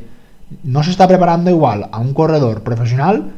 No 0.63 0.83
se 0.83 0.91
está 0.91 1.07
preparando 1.07 1.49
igual 1.49 1.89
a 1.91 1.99
un 1.99 2.13
corredor 2.13 2.63
profesional 2.63 3.31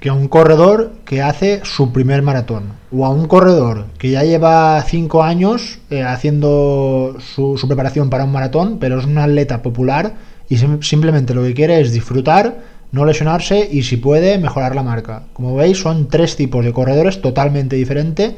que 0.00 0.10
a 0.10 0.12
un 0.12 0.28
corredor 0.28 0.92
que 1.04 1.22
hace 1.22 1.60
su 1.64 1.92
primer 1.92 2.22
maratón 2.22 2.72
o 2.92 3.04
a 3.04 3.10
un 3.10 3.26
corredor 3.26 3.86
que 3.98 4.10
ya 4.10 4.22
lleva 4.22 4.80
5 4.80 5.22
años 5.22 5.80
eh, 5.90 6.02
haciendo 6.02 7.16
su, 7.18 7.58
su, 7.58 7.66
preparación 7.66 8.08
para 8.08 8.24
un 8.24 8.32
maratón, 8.32 8.78
pero 8.78 8.98
es 8.98 9.06
un 9.06 9.18
atleta 9.18 9.60
popular 9.60 10.14
y 10.48 10.56
sim 10.56 10.82
simplemente 10.82 11.34
lo 11.34 11.42
que 11.42 11.54
quiere 11.54 11.80
es 11.80 11.92
disfrutar, 11.92 12.62
no 12.90 13.04
lesionarse 13.04 13.68
y 13.70 13.82
si 13.82 13.96
puede 13.96 14.38
mejorar 14.38 14.74
la 14.74 14.82
marca. 14.82 15.24
Como 15.32 15.54
veis 15.54 15.78
son 15.78 16.08
tres 16.08 16.36
tipos 16.36 16.64
de 16.64 16.72
corredores 16.72 17.20
totalmente 17.20 17.76
diferentes 17.76 18.34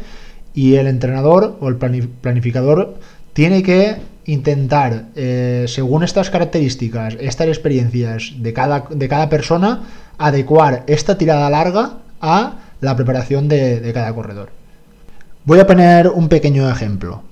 y 0.54 0.74
el 0.74 0.88
entrenador 0.88 1.56
o 1.60 1.68
el 1.68 1.76
planificador 1.76 2.98
tiene 3.32 3.62
que 3.62 3.96
intentar, 4.26 5.06
eh, 5.14 5.64
según 5.68 6.02
estas 6.02 6.30
características, 6.30 7.16
estas 7.20 7.48
experiencias 7.48 8.34
de 8.36 8.52
cada, 8.52 8.86
de 8.90 9.08
cada 9.08 9.28
persona, 9.28 9.84
adecuar 10.18 10.84
esta 10.86 11.16
tirada 11.16 11.48
larga 11.48 11.98
a 12.20 12.58
la 12.80 12.96
preparación 12.96 13.48
de 13.48 13.90
cada 13.94 14.12
corredor. 14.14 14.50
Voy 15.44 15.58
a 15.58 15.66
poner 15.66 16.08
un 16.08 16.28
pequeño 16.28 16.68
ejemplo. 16.68 17.22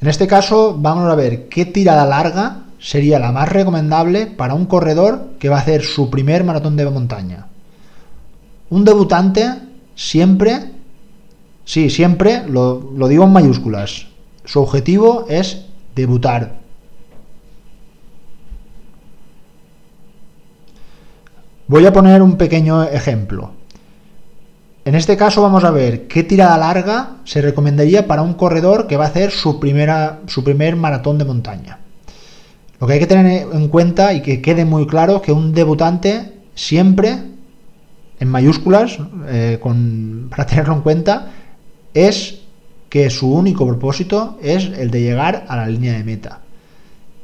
En 0.00 0.08
este 0.08 0.26
caso 0.26 0.76
vamos 0.78 1.10
a 1.10 1.14
ver 1.14 1.48
qué 1.48 1.66
tirada 1.66 2.04
larga 2.04 2.63
sería 2.84 3.18
la 3.18 3.32
más 3.32 3.48
recomendable 3.48 4.26
para 4.26 4.52
un 4.52 4.66
corredor 4.66 5.30
que 5.38 5.48
va 5.48 5.56
a 5.56 5.60
hacer 5.60 5.82
su 5.82 6.10
primer 6.10 6.44
maratón 6.44 6.76
de 6.76 6.84
montaña. 6.84 7.46
Un 8.68 8.84
debutante 8.84 9.54
siempre, 9.94 10.70
sí, 11.64 11.88
siempre, 11.88 12.46
lo, 12.46 12.92
lo 12.94 13.08
digo 13.08 13.24
en 13.24 13.32
mayúsculas, 13.32 14.08
su 14.44 14.60
objetivo 14.60 15.24
es 15.30 15.64
debutar. 15.94 16.58
Voy 21.66 21.86
a 21.86 21.92
poner 21.94 22.20
un 22.20 22.36
pequeño 22.36 22.82
ejemplo. 22.82 23.52
En 24.84 24.94
este 24.94 25.16
caso 25.16 25.40
vamos 25.40 25.64
a 25.64 25.70
ver 25.70 26.06
qué 26.06 26.22
tirada 26.22 26.58
larga 26.58 27.16
se 27.24 27.40
recomendaría 27.40 28.06
para 28.06 28.20
un 28.20 28.34
corredor 28.34 28.86
que 28.86 28.98
va 28.98 29.06
a 29.06 29.08
hacer 29.08 29.30
su, 29.30 29.58
primera, 29.58 30.20
su 30.26 30.44
primer 30.44 30.76
maratón 30.76 31.16
de 31.16 31.24
montaña. 31.24 31.78
Lo 32.84 32.88
que 32.88 32.92
hay 32.92 33.00
que 33.00 33.06
tener 33.06 33.46
en 33.50 33.68
cuenta 33.68 34.12
y 34.12 34.20
que 34.20 34.42
quede 34.42 34.66
muy 34.66 34.86
claro 34.86 35.22
que 35.22 35.32
un 35.32 35.54
debutante 35.54 36.32
siempre, 36.54 37.16
en 38.20 38.28
mayúsculas, 38.28 38.98
eh, 39.26 39.58
para 40.28 40.44
tenerlo 40.44 40.74
en 40.74 40.80
cuenta, 40.82 41.30
es 41.94 42.40
que 42.90 43.08
su 43.08 43.32
único 43.32 43.66
propósito 43.66 44.36
es 44.42 44.64
el 44.66 44.90
de 44.90 45.00
llegar 45.00 45.46
a 45.48 45.56
la 45.56 45.66
línea 45.66 45.94
de 45.94 46.04
meta. 46.04 46.40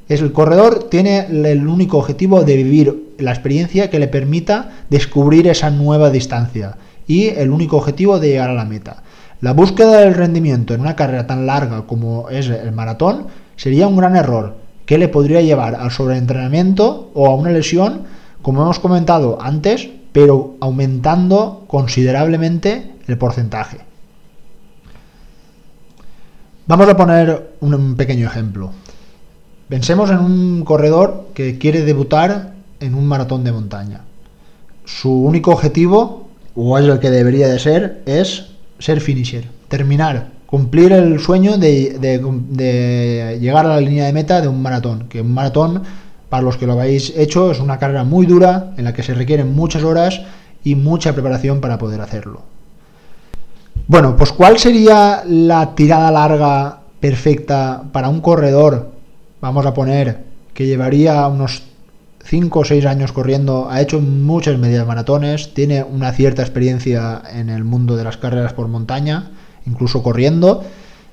Es 0.09 0.23
el 0.23 0.33
corredor 0.33 0.85
tiene 0.85 1.27
el 1.29 1.69
único 1.69 1.99
objetivo 1.99 2.43
de 2.43 2.57
vivir 2.57 3.15
la 3.19 3.33
experiencia 3.33 3.91
que 3.91 3.99
le 3.99 4.09
permita 4.09 4.85
descubrir 4.89 5.47
esa 5.47 5.69
nueva 5.69 6.09
distancia 6.09 6.79
y 7.07 7.27
el 7.27 7.51
único 7.51 7.77
objetivo 7.77 8.19
de 8.19 8.29
llegar 8.29 8.49
a 8.49 8.55
la 8.55 8.65
meta. 8.65 9.03
La 9.43 9.53
búsqueda 9.53 10.01
del 10.01 10.15
rendimiento 10.15 10.73
en 10.73 10.81
una 10.81 10.97
carrera 10.97 11.27
tan 11.27 11.45
larga 11.45 11.83
como 11.83 12.31
es 12.31 12.49
el 12.49 12.73
maratón 12.73 13.27
sería 13.57 13.89
un 13.89 13.99
gran 13.99 14.17
error 14.17 14.60
que 14.91 14.99
le 14.99 15.07
podría 15.07 15.41
llevar 15.41 15.77
al 15.77 15.93
sobreentrenamiento 15.93 17.13
o 17.15 17.29
a 17.29 17.35
una 17.37 17.53
lesión, 17.53 18.07
como 18.43 18.63
hemos 18.63 18.81
comentado 18.81 19.39
antes, 19.41 19.89
pero 20.11 20.57
aumentando 20.59 21.63
considerablemente 21.69 22.91
el 23.07 23.17
porcentaje. 23.17 23.79
Vamos 26.67 26.89
a 26.89 26.97
poner 26.97 27.53
un 27.61 27.95
pequeño 27.95 28.27
ejemplo. 28.27 28.73
Pensemos 29.69 30.11
en 30.11 30.19
un 30.19 30.65
corredor 30.65 31.29
que 31.35 31.57
quiere 31.57 31.85
debutar 31.85 32.55
en 32.81 32.97
un 32.97 33.07
maratón 33.07 33.45
de 33.45 33.53
montaña. 33.53 34.01
Su 34.87 35.13
único 35.13 35.53
objetivo, 35.53 36.27
o 36.57 36.77
es 36.77 36.85
el 36.85 36.99
que 36.99 37.11
debería 37.11 37.47
de 37.47 37.61
ser, 37.61 38.03
es 38.07 38.51
ser 38.81 39.01
finisher, 39.01 39.45
terminar, 39.69 40.31
cumplir 40.51 40.93
el 40.93 41.21
sueño 41.21 41.59
de, 41.59 43.39
llegar 43.41 43.67
a 43.67 43.69
la 43.69 43.81
línea 43.81 44.07
de 44.07 44.13
meta 44.13 44.41
de 44.41 44.49
un 44.49 44.61
maratón. 44.61 45.09
Que 45.09 45.21
un 45.21 45.33
maratón, 45.33 45.85
para 46.29 46.43
los 46.43 46.57
que 46.57 46.67
lo 46.67 46.73
habéis 46.73 47.17
hecho, 47.17 47.53
es 47.53 47.61
una 47.61 47.79
carrera 47.79 48.03
muy 48.03 48.27
dura 48.27 48.73
en 48.77 48.85
la 48.85 48.93
que 48.93 49.05
se 49.05 49.15
requieren 49.15 49.55
muchas 49.55 49.85
horas 49.85 50.21
y 50.65 50.75
mucha 50.75 51.13
preparación 51.13 51.61
para 51.61 51.79
poder 51.79 52.01
hacerlo. 52.01 52.43
Bueno, 53.87 54.17
pues 54.17 54.33
¿cuál 54.33 54.59
sería 54.59 55.23
la 55.27 55.75
tirada 55.75 56.11
larga 56.11 56.81
perfecta 56.99 57.85
para 57.93 58.09
un 58.09 58.21
corredor? 58.21 58.91
Vamos 59.41 59.65
a 59.67 59.75
poner 59.75 60.25
que 60.53 60.67
llevaría 60.67 61.27
unos 61.29 61.63
5 62.25 62.59
o 62.59 62.65
6 62.65 62.87
años 62.87 63.13
corriendo, 63.13 63.69
ha 63.71 63.81
hecho 63.81 64.01
muchas 64.01 64.59
medias 64.59 64.87
maratones, 64.87 65.55
tiene 65.55 65.83
una 65.83 66.13
cierta 66.13 66.43
experiencia 66.43 67.23
en 67.33 67.49
el 67.49 67.65
mundo 67.65 67.97
de 67.97 68.05
las 68.05 68.19
carreras 68.19 68.53
por 68.53 68.69
montaña, 68.69 69.31
incluso 69.71 70.03
corriendo, 70.03 70.65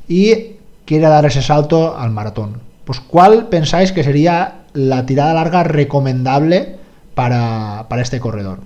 y 0.08 0.58
quiere 0.86 1.08
dar 1.08 1.26
ese 1.26 1.42
salto 1.42 1.98
al 1.98 2.12
maratón. 2.12 2.62
Pues 2.86 3.00
¿cuál 3.00 3.48
pensáis 3.48 3.92
que 3.92 4.04
sería 4.04 4.62
la 4.74 5.06
tirada 5.06 5.34
larga 5.34 5.64
recomendable 5.64 6.78
para, 7.14 7.86
para 7.90 8.02
este 8.02 8.20
corredor? 8.20 8.60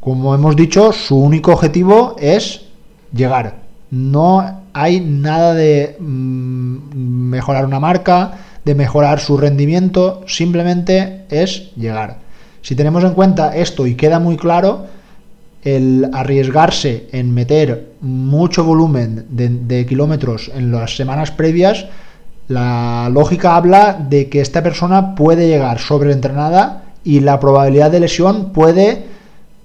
Como 0.00 0.34
hemos 0.34 0.56
dicho, 0.56 0.92
su 0.92 1.16
único 1.16 1.52
objetivo 1.52 2.16
es 2.18 2.66
llegar. 3.12 3.56
No 3.90 4.62
hay 4.72 5.00
nada 5.00 5.54
de 5.54 5.96
mm, 5.98 7.28
mejorar 7.30 7.64
una 7.66 7.80
marca, 7.80 8.32
de 8.64 8.74
mejorar 8.74 9.20
su 9.20 9.36
rendimiento, 9.36 10.22
simplemente 10.26 11.24
es 11.30 11.74
llegar. 11.76 12.18
Si 12.62 12.74
tenemos 12.74 13.04
en 13.04 13.14
cuenta 13.14 13.56
esto 13.56 13.86
y 13.86 13.94
queda 13.94 14.18
muy 14.18 14.36
claro, 14.36 14.86
el 15.66 16.08
arriesgarse 16.14 17.08
en 17.12 17.34
meter 17.34 17.92
mucho 18.00 18.64
volumen 18.64 19.26
de, 19.28 19.86
kilómetros 19.86 20.50
en 20.54 20.72
las 20.72 20.96
semanas 20.96 21.30
previas, 21.30 21.86
la 22.48 23.10
lógica 23.12 23.56
habla 23.56 23.92
de 24.08 24.28
que 24.30 24.40
esta 24.40 24.62
persona 24.62 25.14
puede 25.14 25.48
llegar 25.48 25.78
sobreentrenada 25.78 26.84
y 27.04 27.20
la 27.20 27.38
probabilidad 27.38 27.90
de 27.90 28.00
lesión 28.00 28.52
puede 28.52 29.04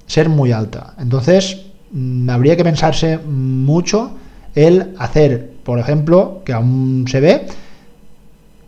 ser 0.08 0.27
muy 0.27 0.51
alta. 0.51 0.96
Entonces, 1.00 1.72
Mm, 1.91 2.29
habría 2.29 2.55
que 2.55 2.63
pensarse 2.63 3.17
mucho 3.17 4.12
el 4.55 4.96
hacer, 4.98 5.51
por 5.63 5.79
ejemplo, 5.79 6.41
que 6.46 6.53
aún 6.53 7.05
se 7.08 7.20
ve, 7.20 7.48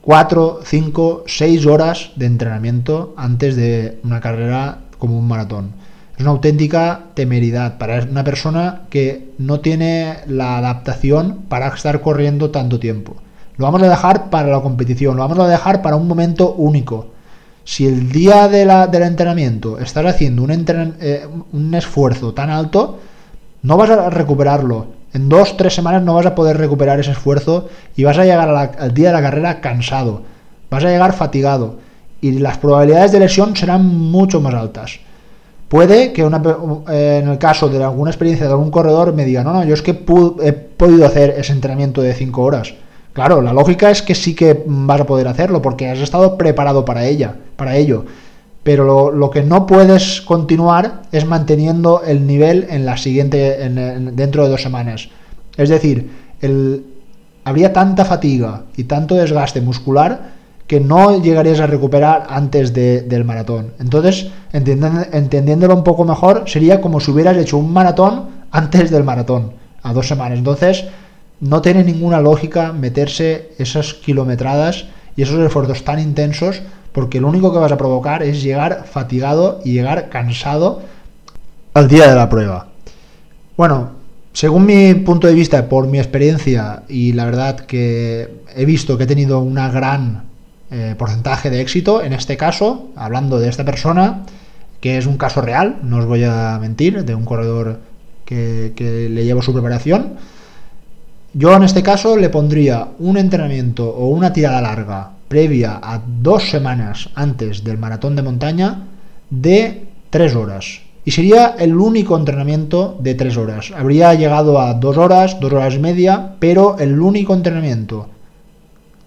4, 0.01 0.59
5, 0.63 1.23
6 1.25 1.65
horas 1.65 2.11
de 2.17 2.25
entrenamiento 2.25 3.13
antes 3.15 3.55
de 3.55 3.99
una 4.03 4.19
carrera 4.19 4.79
como 4.97 5.17
un 5.17 5.27
maratón. 5.27 5.71
Es 6.15 6.21
una 6.21 6.31
auténtica 6.31 7.05
temeridad 7.15 7.77
para 7.77 8.03
una 8.03 8.23
persona 8.23 8.83
que 8.89 9.31
no 9.39 9.59
tiene 9.61 10.17
la 10.27 10.57
adaptación 10.57 11.45
para 11.49 11.69
estar 11.69 12.01
corriendo 12.01 12.51
tanto 12.51 12.79
tiempo. 12.79 13.15
Lo 13.57 13.65
vamos 13.65 13.81
a 13.83 13.89
dejar 13.89 14.29
para 14.29 14.49
la 14.49 14.61
competición, 14.61 15.15
lo 15.15 15.23
vamos 15.23 15.39
a 15.39 15.47
dejar 15.47 15.81
para 15.81 15.95
un 15.95 16.07
momento 16.07 16.53
único. 16.53 17.07
Si 17.63 17.87
el 17.87 18.11
día 18.11 18.47
del 18.47 19.03
entrenamiento 19.03 19.79
estás 19.79 20.05
haciendo 20.05 20.43
un, 20.43 20.51
eh, 20.99 21.27
un 21.51 21.73
esfuerzo 21.73 22.33
tan 22.33 22.49
alto, 22.49 22.99
no 23.61 23.77
vas 23.77 23.89
a 23.89 24.09
recuperarlo. 24.09 24.87
En 25.13 25.29
dos, 25.29 25.55
tres 25.57 25.73
semanas 25.73 26.03
no 26.03 26.15
vas 26.15 26.25
a 26.25 26.35
poder 26.35 26.57
recuperar 26.57 26.99
ese 26.99 27.11
esfuerzo 27.11 27.69
y 27.95 28.03
vas 28.03 28.17
a 28.17 28.25
llegar 28.25 28.49
al 28.49 28.93
día 28.93 29.09
de 29.09 29.13
la 29.13 29.21
carrera 29.21 29.61
cansado. 29.61 30.23
Vas 30.69 30.83
a 30.83 30.89
llegar 30.89 31.13
fatigado 31.13 31.77
y 32.19 32.31
las 32.33 32.57
probabilidades 32.57 33.11
de 33.11 33.19
lesión 33.19 33.55
serán 33.55 33.85
mucho 33.85 34.41
más 34.41 34.53
altas. 34.53 34.99
Puede 35.73 36.13
que 36.13 36.21
eh, 36.21 37.19
en 37.23 37.27
el 37.27 37.39
caso 37.39 37.67
de 37.67 37.83
alguna 37.83 38.11
experiencia 38.11 38.45
de 38.45 38.51
algún 38.51 38.69
corredor 38.69 39.11
me 39.11 39.25
diga, 39.25 39.43
no, 39.43 39.53
no, 39.53 39.63
yo 39.63 39.73
es 39.73 39.81
que 39.81 39.89
he 39.89 40.53
podido 40.53 41.03
hacer 41.03 41.33
ese 41.35 41.51
entrenamiento 41.51 41.99
de 42.03 42.13
5 42.13 42.43
horas. 42.43 42.75
Claro, 43.11 43.41
la 43.41 43.53
lógica 43.53 43.89
es 43.89 44.03
que 44.03 44.13
sí 44.13 44.35
que 44.35 44.63
vas 44.67 45.01
a 45.01 45.05
poder 45.05 45.27
hacerlo 45.27 45.63
porque 45.63 45.89
has 45.89 45.97
estado 45.97 46.37
preparado 46.37 46.85
para 46.85 47.05
ella, 47.05 47.37
para 47.55 47.75
ello 47.75 48.05
pero 48.61 49.09
lo, 49.09 49.31
que 49.31 49.41
no 49.41 49.65
puedes 49.65 50.21
continuar 50.21 51.01
es 51.11 51.25
manteniendo 51.25 52.03
el 52.03 52.27
nivel 52.27 52.67
en 52.69 52.85
la 52.85 52.95
siguiente 52.95 53.57
dentro 54.13 54.43
de 54.43 54.49
dos 54.49 54.61
semanas. 54.61 55.09
Es 55.57 55.69
decir, 55.69 56.07
el, 56.39 56.85
habría 57.45 57.73
tanta 57.73 58.05
fatiga 58.05 58.65
y 58.77 58.83
tanto 58.83 59.15
desgaste 59.15 59.59
muscular 59.59 60.33
que 60.73 60.79
no 60.79 61.21
llegarías 61.21 61.59
a 61.59 61.67
recuperar 61.67 62.25
antes 62.31 62.73
del 62.73 63.25
maratón. 63.25 63.73
Entonces, 63.79 64.31
entendiéndolo 64.51 65.75
un 65.75 65.83
poco 65.83 66.03
mejor, 66.03 66.45
sería 66.47 66.81
como 66.81 66.99
si 66.99 67.11
hubieras 67.11 67.37
hecho 67.37 67.59
un 67.59 67.71
maratón 67.71 68.29
antes 68.49 68.89
del 68.89 69.03
maratón, 69.03 69.51
a 69.83 69.93
dos 69.93 70.07
semanas. 70.07 70.39
Entonces, 70.39 70.85
no 71.39 71.61
tiene 71.61 71.83
ninguna 71.83 72.21
lógica 72.21 72.73
meterse 72.73 73.51
esas 73.59 73.93
kilometradas 73.93 74.85
y 75.15 75.21
esos 75.21 75.37
esfuerzos 75.41 75.83
tan 75.83 75.99
intensos 75.99 76.63
porque 76.91 77.21
lo 77.21 77.27
único 77.27 77.53
que 77.53 77.59
vas 77.59 77.71
a 77.71 77.77
provocar 77.77 78.23
es 78.23 78.41
llegar 78.41 78.85
fatigado 78.91 79.61
y 79.63 79.73
llegar 79.73 80.09
cansado 80.09 80.81
al 81.75 81.87
día 81.87 82.09
de 82.09 82.15
la 82.15 82.29
prueba. 82.29 82.69
Bueno, 83.55 83.91
según 84.33 84.65
mi 84.65 84.95
punto 84.95 85.27
de 85.27 85.35
vista, 85.35 85.69
por 85.69 85.85
mi 85.85 85.99
experiencia, 85.99 86.81
y 86.89 87.13
la 87.13 87.25
verdad 87.25 87.59
que 87.59 88.41
he 88.55 88.65
visto 88.65 88.97
que 88.97 89.03
he 89.03 89.07
tenido 89.07 89.39
una 89.39 89.69
gran 89.69 90.32
eh, 90.73 90.95
porcentaje 90.97 91.49
de 91.51 91.61
éxito, 91.61 92.01
en 92.01 92.13
este 92.13 92.35
caso, 92.35 92.89
hablando 92.95 93.39
de 93.39 93.47
esta 93.47 93.63
persona, 93.63 94.23
que 94.81 94.97
es 94.97 95.05
un 95.05 95.17
caso 95.17 95.39
real, 95.39 95.77
no 95.83 95.99
os 95.99 96.05
voy 96.05 96.23
a 96.23 96.57
mentir, 96.59 97.05
de 97.05 97.13
un 97.13 97.25
corredor 97.25 97.79
que, 98.25 98.73
que 98.75 99.07
le 99.07 99.23
llevo 99.23 99.43
su 99.43 99.53
preparación. 99.53 100.15
Yo 101.33 101.55
en 101.55 101.61
este 101.61 101.83
caso 101.83 102.17
le 102.17 102.29
pondría 102.29 102.87
un 102.97 103.17
entrenamiento 103.17 103.87
o 103.87 104.09
una 104.09 104.33
tirada 104.33 104.61
larga 104.61 105.11
previa 105.27 105.79
a 105.81 106.01
dos 106.05 106.49
semanas 106.49 107.09
antes 107.13 107.63
del 107.63 107.77
maratón 107.77 108.15
de 108.15 108.23
montaña 108.23 108.87
de 109.29 109.85
tres 110.09 110.35
horas. 110.35 110.81
Y 111.05 111.11
sería 111.11 111.55
el 111.59 111.75
único 111.75 112.17
entrenamiento 112.17 112.97
de 112.99 113.13
tres 113.13 113.37
horas. 113.37 113.71
Habría 113.77 114.13
llegado 114.15 114.59
a 114.59 114.73
dos 114.73 114.97
horas, 114.97 115.39
dos 115.39 115.53
horas 115.53 115.75
y 115.75 115.79
media, 115.79 116.35
pero 116.39 116.77
el 116.79 116.99
único 116.99 117.33
entrenamiento 117.33 118.09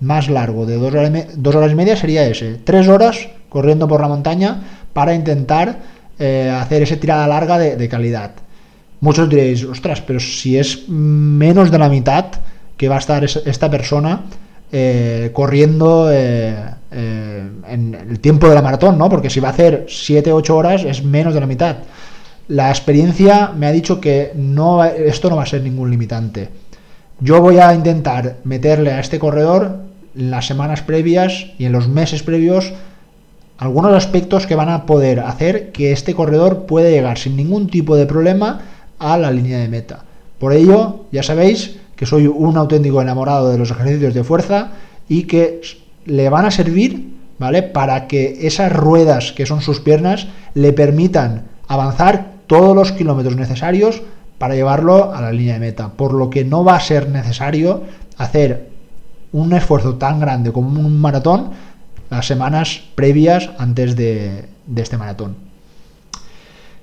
más 0.01 0.29
largo 0.29 0.67
de 0.67 0.77
dos 0.77 0.95
horas, 0.95 1.13
dos 1.37 1.55
horas 1.55 1.73
y 1.73 1.75
media 1.75 1.97
sería 1.97 2.27
ese. 2.27 2.55
Tres 2.65 2.89
horas 2.89 3.29
corriendo 3.49 3.89
por 3.89 4.01
la 4.01 4.09
montaña 4.09 4.61
para 4.93 5.15
intentar 5.15 5.79
eh, 6.19 6.51
hacer 6.51 6.83
esa 6.83 6.97
tirada 6.97 7.27
larga 7.27 7.59
de, 7.59 7.89
calidad. 7.89 8.33
Muchos 9.01 9.29
diréis, 9.29 9.65
ostras, 9.65 10.01
pero 10.01 10.21
si 10.21 10.57
es 10.57 10.89
menos 10.89 11.71
de 11.71 11.79
la 11.79 11.89
mitad 11.89 12.27
que 12.77 12.89
va 12.89 12.97
a 12.97 12.99
estar 12.99 13.25
esta 13.25 13.71
persona 13.71 14.23
eh, 14.73 15.31
corriendo 15.33 16.09
eh, 16.11 16.57
en 16.91 17.95
el 17.95 18.21
tiempo 18.21 18.49
de 18.49 18.55
la 18.55 18.63
maratón, 18.63 18.97
¿no? 18.97 19.09
Porque 19.09 19.31
si 19.31 19.41
va 19.41 19.49
a 19.49 19.53
hacer 19.53 19.87
7-8 19.87 20.51
horas 20.51 20.85
es 20.85 21.05
menos 21.05 21.35
de 21.35 21.41
la 21.41 21.47
mitad. 21.47 21.77
La 22.49 22.71
experiencia 22.71 23.53
me 23.57 23.67
ha 23.67 23.73
dicho 23.73 24.01
que 24.01 24.33
no, 24.35 24.85
esto 24.85 25.29
no 25.29 25.37
va 25.37 25.43
a 25.43 25.47
ser 25.47 25.63
ningún 25.63 25.91
limitante. 25.91 26.49
Yo 27.21 27.41
voy 27.41 27.59
a 27.59 27.75
intentar 27.75 28.37
meterle 28.45 28.93
a 28.93 29.01
este 29.01 29.19
corredor 29.19 29.86
las 30.17 30.47
semanas 30.47 30.83
previas 30.83 31.47
y 31.59 31.67
en 31.67 31.73
los 31.73 31.89
meses 31.89 32.23
previos 32.23 32.73
algunos 33.59 33.93
aspectos 33.93 34.47
que 34.47 34.55
van 34.55 34.69
a 34.69 34.87
poder 34.87 35.21
hacer 35.21 35.73
que 35.73 35.93
este 35.93 36.15
corredor 36.15 36.67
pueda 36.67 36.91
llegar 36.91 37.19
sin 37.19 37.37
ningún 37.37 37.69
tipo 37.69 37.97
de 37.97 38.07
problema 38.07 38.61
a 38.99 39.17
la 39.17 39.31
línea 39.31 39.59
de 39.59 39.69
meta. 39.69 40.05
Por 40.39 40.53
ello, 40.53 41.07
ya 41.13 41.23
sabéis 41.23 41.77
que 41.97 42.07
soy 42.07 42.27
un 42.27 42.57
auténtico 42.57 43.01
enamorado 43.01 43.51
de 43.51 43.59
los 43.59 43.71
ejercicios 43.71 44.13
de 44.13 44.25
fuerza 44.25 44.73
y 45.09 45.23
que 45.23 45.63
le 46.05 46.29
van 46.29 46.45
a 46.45 46.51
servir, 46.51 47.15
¿vale? 47.39 47.63
Para 47.63 48.07
que 48.07 48.47
esas 48.47 48.73
ruedas 48.73 49.33
que 49.33 49.47
son 49.47 49.63
sus 49.63 49.81
piernas 49.81 50.27
le 50.55 50.73
permitan 50.73 51.45
avanzar 51.69 52.33
todos 52.47 52.77
los 52.77 52.93
kilómetros 52.93 53.37
necesarios 53.37 54.03
para 54.39 54.55
llevarlo 54.55 55.15
a 55.15 55.23
la 55.23 55.33
línea 55.33 55.55
de 55.55 55.61
meta. 55.61 55.93
Por 55.93 56.13
lo 56.13 56.29
que 56.29 56.45
no 56.45 56.65
va 56.65 56.77
a 56.77 56.81
ser 56.81 57.09
necesario 57.09 57.85
hacer 58.19 58.76
un 59.37 59.53
esfuerzo 59.53 59.97
tan 59.97 60.19
grande 60.19 60.51
como 60.51 60.81
un 60.81 60.99
maratón 60.99 61.51
las 62.11 62.27
semanas 62.27 62.81
previas 62.95 63.51
antes 63.59 63.95
de, 63.95 64.47
este 64.75 64.97
maratón. 64.97 65.37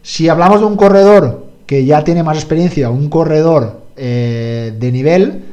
Si 0.03 0.29
hablamos 0.29 0.60
de 0.60 0.67
un 0.67 0.75
corredor 0.75 1.48
que 1.65 1.86
ya 1.86 2.03
tiene 2.03 2.22
más 2.22 2.38
experiencia, 2.38 2.91
un 2.91 3.10
corredor 3.10 3.81
eh, 3.95 4.75
de 4.79 4.91
nivel, 4.91 5.43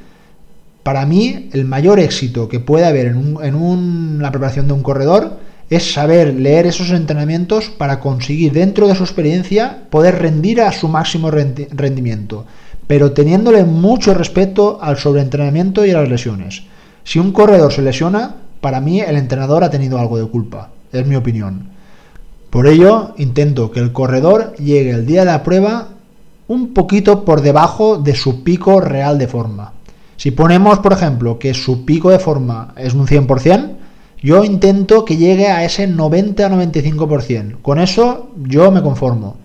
para 0.82 1.06
mí 1.06 1.48
el 1.52 1.64
mayor 1.64 2.00
éxito 2.00 2.48
que 2.48 2.60
puede 2.60 2.84
haber 2.84 3.06
en, 3.06 4.18
la 4.20 4.30
preparación 4.30 4.66
de 4.66 4.74
un 4.74 4.82
corredor 4.82 5.38
es 5.70 5.94
saber 5.94 6.34
leer 6.34 6.66
esos 6.66 6.90
entrenamientos 6.90 7.70
para 7.70 8.00
conseguir 8.00 8.52
dentro 8.52 8.88
de 8.88 8.96
su 8.96 9.04
experiencia 9.04 9.84
poder 9.88 10.18
rendir 10.18 10.60
a 10.60 10.72
su 10.72 10.88
máximo 10.88 11.30
rendimiento, 11.30 12.44
pero 12.86 13.12
teniéndole 13.12 13.64
mucho 13.64 14.12
respeto 14.12 14.80
al 14.82 14.98
sobreentrenamiento 14.98 15.86
y 15.86 15.92
a 15.92 16.00
las 16.00 16.08
lesiones. 16.08 16.64
Si 17.04 17.18
un 17.18 17.32
corredor 17.32 17.72
se 17.72 17.82
lesiona, 17.82 18.36
para 18.60 18.80
mí 18.80 19.00
el 19.00 19.16
entrenador 19.16 19.64
ha 19.64 19.70
tenido 19.70 19.98
algo 19.98 20.18
de 20.18 20.26
culpa, 20.26 20.70
es 20.92 21.06
mi 21.06 21.16
opinión. 21.16 21.70
Por 22.50 22.66
ello, 22.66 23.14
intento 23.16 23.70
que 23.70 23.80
el 23.80 23.92
corredor 23.92 24.54
llegue 24.56 24.90
el 24.90 25.06
día 25.06 25.20
de 25.20 25.26
la 25.26 25.42
prueba 25.42 25.88
un 26.48 26.74
poquito 26.74 27.24
por 27.24 27.42
debajo 27.42 27.98
de 27.98 28.14
su 28.14 28.42
pico 28.42 28.80
real 28.80 29.18
de 29.18 29.28
forma. 29.28 29.72
Si 30.16 30.32
ponemos, 30.32 30.80
por 30.80 30.92
ejemplo, 30.92 31.38
que 31.38 31.54
su 31.54 31.84
pico 31.84 32.10
de 32.10 32.18
forma 32.18 32.74
es 32.76 32.92
un 32.92 33.06
100%, 33.06 33.70
yo 34.22 34.44
intento 34.44 35.04
que 35.04 35.16
llegue 35.16 35.46
a 35.46 35.64
ese 35.64 35.88
90-95%. 35.88 37.62
Con 37.62 37.78
eso 37.78 38.30
yo 38.36 38.70
me 38.70 38.82
conformo. 38.82 39.36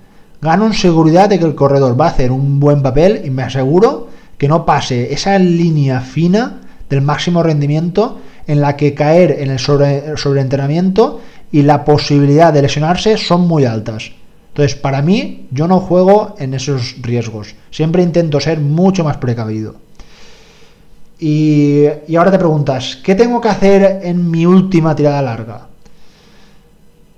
Gano 0.42 0.66
en 0.66 0.74
seguridad 0.74 1.30
de 1.30 1.40
que 1.40 1.46
el 1.46 1.56
corredor 1.56 2.00
va 2.00 2.08
a 2.08 2.10
hacer 2.10 2.32
un 2.32 2.60
buen 2.60 2.82
papel 2.82 3.22
y 3.24 3.30
me 3.30 3.44
aseguro 3.44 4.08
que 4.38 4.48
no 4.48 4.66
pase 4.66 5.14
esa 5.14 5.40
línea 5.40 6.02
fina 6.02 6.62
del 6.90 7.02
máximo 7.02 7.44
rendimiento 7.44 8.20
en 8.48 8.62
la 8.62 8.76
que 8.76 8.94
caer 8.94 9.38
en 9.40 9.52
el 9.52 9.60
sobre, 9.60 10.18
sobreentrenamiento 10.18 11.22
y 11.52 11.62
la 11.64 11.86
posibilidad 11.86 12.54
de 12.54 12.62
lesionarse 12.62 13.18
son 13.18 13.48
muy 13.48 13.66
altas. 13.66 14.12
Entonces, 14.50 14.76
para 14.76 15.02
mí, 15.02 15.48
yo 15.52 15.68
no 15.68 15.82
juego 15.82 16.36
en 16.40 16.54
esos 16.54 16.96
riesgos. 17.02 17.56
Siempre 17.72 18.04
intento 18.04 18.40
ser 18.40 18.60
mucho 18.60 19.04
más 19.04 19.18
precavido. 19.18 19.76
Y, 21.20 21.86
ahora 22.18 22.32
te 22.32 22.38
preguntas, 22.38 22.98
¿qué 23.04 23.16
tengo 23.16 23.40
que 23.40 23.50
hacer 23.50 24.02
en 24.04 24.30
mi 24.30 24.46
última 24.46 24.96
tirada 24.96 25.22
larga? 25.22 25.68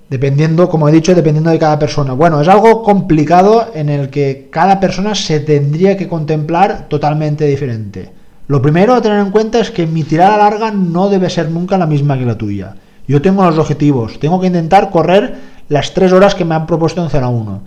Dependiendo, 0.09 0.69
como 0.69 0.87
he 0.87 0.91
dicho, 0.91 1.13
dependiendo 1.13 1.49
de 1.49 1.59
cada 1.59 1.77
persona. 1.77 2.13
Bueno, 2.13 2.41
es 2.41 2.47
algo 2.47 2.81
complicado 2.81 3.71
en 3.73 3.89
el 3.89 4.09
que 4.09 4.47
cada 4.51 4.79
persona 4.79 5.15
se 5.15 5.39
tendría 5.41 5.97
que 5.97 6.07
contemplar 6.07 6.87
totalmente 6.87 7.45
diferente. 7.45 8.09
Lo 8.47 8.61
primero 8.61 8.93
a 8.93 9.01
tener 9.01 9.19
en 9.19 9.31
cuenta 9.31 9.59
es 9.59 9.71
que 9.71 9.85
mi 9.85 10.03
tirada 10.03 10.37
larga 10.37 10.71
no 10.71 11.09
debe 11.09 11.29
ser 11.29 11.51
nunca 11.51 11.77
la 11.77 11.85
misma 11.85 12.17
que 12.17 12.25
la 12.25 12.37
tuya. 12.37 12.75
Yo 13.05 13.21
tengo 13.21 13.43
los 13.43 13.57
objetivos, 13.57 14.19
tengo 14.19 14.39
que 14.39 14.47
intentar 14.47 14.89
correr 14.89 15.35
las 15.67 15.93
tres 15.93 16.13
horas 16.13 16.33
que 16.33 16.45
me 16.45 16.55
han 16.55 16.65
propuesto 16.65 17.03
en 17.03 17.09
zona 17.09 17.27
1. 17.27 17.61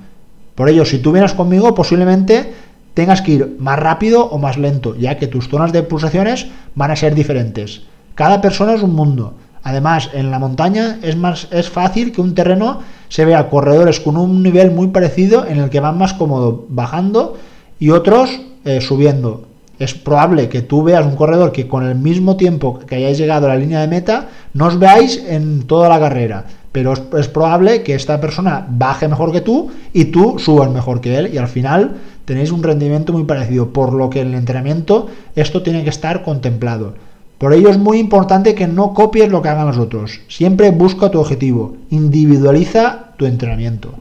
Por 0.54 0.68
ello, 0.70 0.86
si 0.86 0.98
tú 0.98 1.12
vienes 1.12 1.34
conmigo, 1.34 1.74
posiblemente 1.74 2.54
tengas 2.94 3.20
que 3.20 3.32
ir 3.32 3.56
más 3.58 3.78
rápido 3.78 4.24
o 4.24 4.38
más 4.38 4.56
lento, 4.56 4.96
ya 4.96 5.18
que 5.18 5.26
tus 5.26 5.48
zonas 5.48 5.72
de 5.72 5.82
pulsaciones 5.82 6.46
van 6.74 6.90
a 6.90 6.96
ser 6.96 7.14
diferentes. 7.14 7.82
Cada 8.14 8.40
persona 8.40 8.74
es 8.74 8.82
un 8.82 8.94
mundo. 8.94 9.34
Además, 9.62 10.08
en 10.14 10.30
la 10.30 10.38
montaña 10.38 10.98
es 11.02 11.16
más 11.16 11.48
es 11.50 11.68
fácil 11.68 12.12
que 12.12 12.22
un 12.22 12.34
terreno 12.34 12.80
se 13.10 13.26
vea 13.26 13.50
corredores 13.50 14.00
con 14.00 14.16
un 14.16 14.42
nivel 14.42 14.70
muy 14.70 14.88
parecido 14.88 15.46
en 15.46 15.58
el 15.58 15.68
que 15.68 15.80
van 15.80 15.98
más 15.98 16.14
cómodo 16.14 16.64
bajando 16.70 17.36
y 17.78 17.90
otros 17.90 18.40
eh, 18.64 18.80
subiendo. 18.80 19.49
Es 19.80 19.94
probable 19.94 20.48
que 20.48 20.62
tú 20.62 20.84
veas 20.84 21.04
un 21.04 21.16
corredor 21.16 21.50
que 21.50 21.66
con 21.66 21.84
el 21.84 21.96
mismo 21.96 22.36
tiempo 22.36 22.78
que 22.78 22.94
hayáis 22.94 23.18
llegado 23.18 23.46
a 23.46 23.54
la 23.54 23.56
línea 23.56 23.80
de 23.80 23.88
meta 23.88 24.28
no 24.54 24.66
os 24.66 24.78
veáis 24.78 25.20
en 25.26 25.66
toda 25.66 25.88
la 25.88 25.98
carrera 25.98 26.44
pero 26.72 26.92
es, 26.92 27.28
probable 27.28 27.82
que 27.82 27.94
esta 27.94 28.20
persona 28.20 28.66
baje 28.68 29.08
mejor 29.08 29.32
que 29.32 29.40
tú 29.40 29.70
y 29.92 30.06
tú 30.06 30.38
subas 30.38 30.70
mejor 30.70 31.00
que 31.00 31.16
él 31.16 31.34
y 31.34 31.38
al 31.38 31.48
final 31.48 31.96
tenéis 32.24 32.52
un 32.52 32.62
rendimiento 32.62 33.12
muy 33.12 33.24
parecido, 33.24 33.72
por 33.72 33.92
lo 33.92 34.08
que 34.08 34.20
en 34.20 34.28
el 34.28 34.34
entrenamiento 34.34 35.08
esto 35.34 35.62
tiene 35.62 35.82
que 35.82 35.90
estar 35.90 36.22
contemplado. 36.22 36.94
Por 37.38 37.54
ello 37.54 37.70
es 37.70 37.78
muy 37.78 37.98
importante 37.98 38.54
que 38.54 38.68
no 38.68 38.94
copies 38.94 39.30
lo 39.30 39.42
que 39.42 39.48
hagan 39.48 39.66
los 39.66 39.78
otros, 39.78 40.20
siempre 40.28 40.70
busca 40.70 41.10
tu 41.10 41.18
objetivo, 41.18 41.76
individualiza 41.90 43.14
tu 43.16 43.26
entrenamiento. 43.26 43.94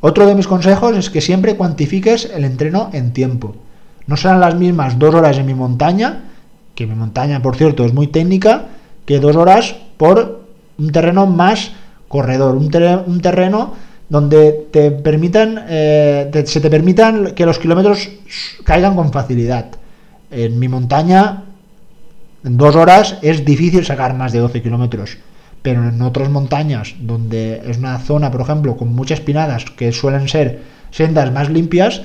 Otro 0.00 0.26
de 0.26 0.34
mis 0.34 0.46
consejos 0.46 0.96
es 0.96 1.10
que 1.10 1.20
siempre 1.20 1.56
cuantifiques 1.56 2.30
el 2.34 2.44
entreno 2.44 2.88
en 2.92 3.12
tiempo. 3.12 3.54
No 4.06 4.16
serán 4.16 4.40
las 4.40 4.54
mismas 4.54 4.98
dos 4.98 5.14
horas 5.14 5.38
en 5.38 5.46
mi 5.46 5.54
montaña, 5.54 6.24
que 6.74 6.86
mi 6.86 6.94
montaña 6.94 7.40
por 7.42 7.56
cierto 7.56 7.84
es 7.84 7.92
muy 7.92 8.08
técnica, 8.08 8.66
que 9.04 9.20
dos 9.20 9.36
horas 9.36 9.76
por 9.96 10.42
un 10.78 10.90
terreno 10.90 11.26
más 11.26 11.72
corredor, 12.08 12.56
un, 12.56 12.70
terreno 13.20 13.74
donde 14.08 14.66
te 14.70 14.90
permitan, 14.90 15.64
eh, 15.68 16.44
se 16.46 16.60
te 16.60 16.68
permitan 16.68 17.32
que 17.34 17.46
los 17.46 17.58
kilómetros 17.58 18.10
caigan 18.64 18.94
con 18.96 19.12
facilidad. 19.12 19.66
En 20.30 20.58
mi 20.58 20.68
montaña, 20.68 21.44
en 22.44 22.56
dos 22.56 22.76
horas 22.76 23.18
es 23.22 23.44
difícil 23.44 23.84
sacar 23.84 24.14
más 24.14 24.32
de 24.32 24.40
12 24.40 24.62
kilómetros, 24.62 25.18
pero 25.62 25.88
en 25.88 26.02
otras 26.02 26.28
montañas, 26.28 26.94
donde 27.00 27.62
es 27.66 27.78
una 27.78 27.98
zona, 27.98 28.30
por 28.30 28.40
ejemplo, 28.40 28.76
con 28.76 28.88
muchas 28.88 29.20
pinadas, 29.20 29.64
que 29.64 29.92
suelen 29.92 30.28
ser 30.28 30.60
sendas 30.90 31.32
más 31.32 31.48
limpias, 31.48 32.02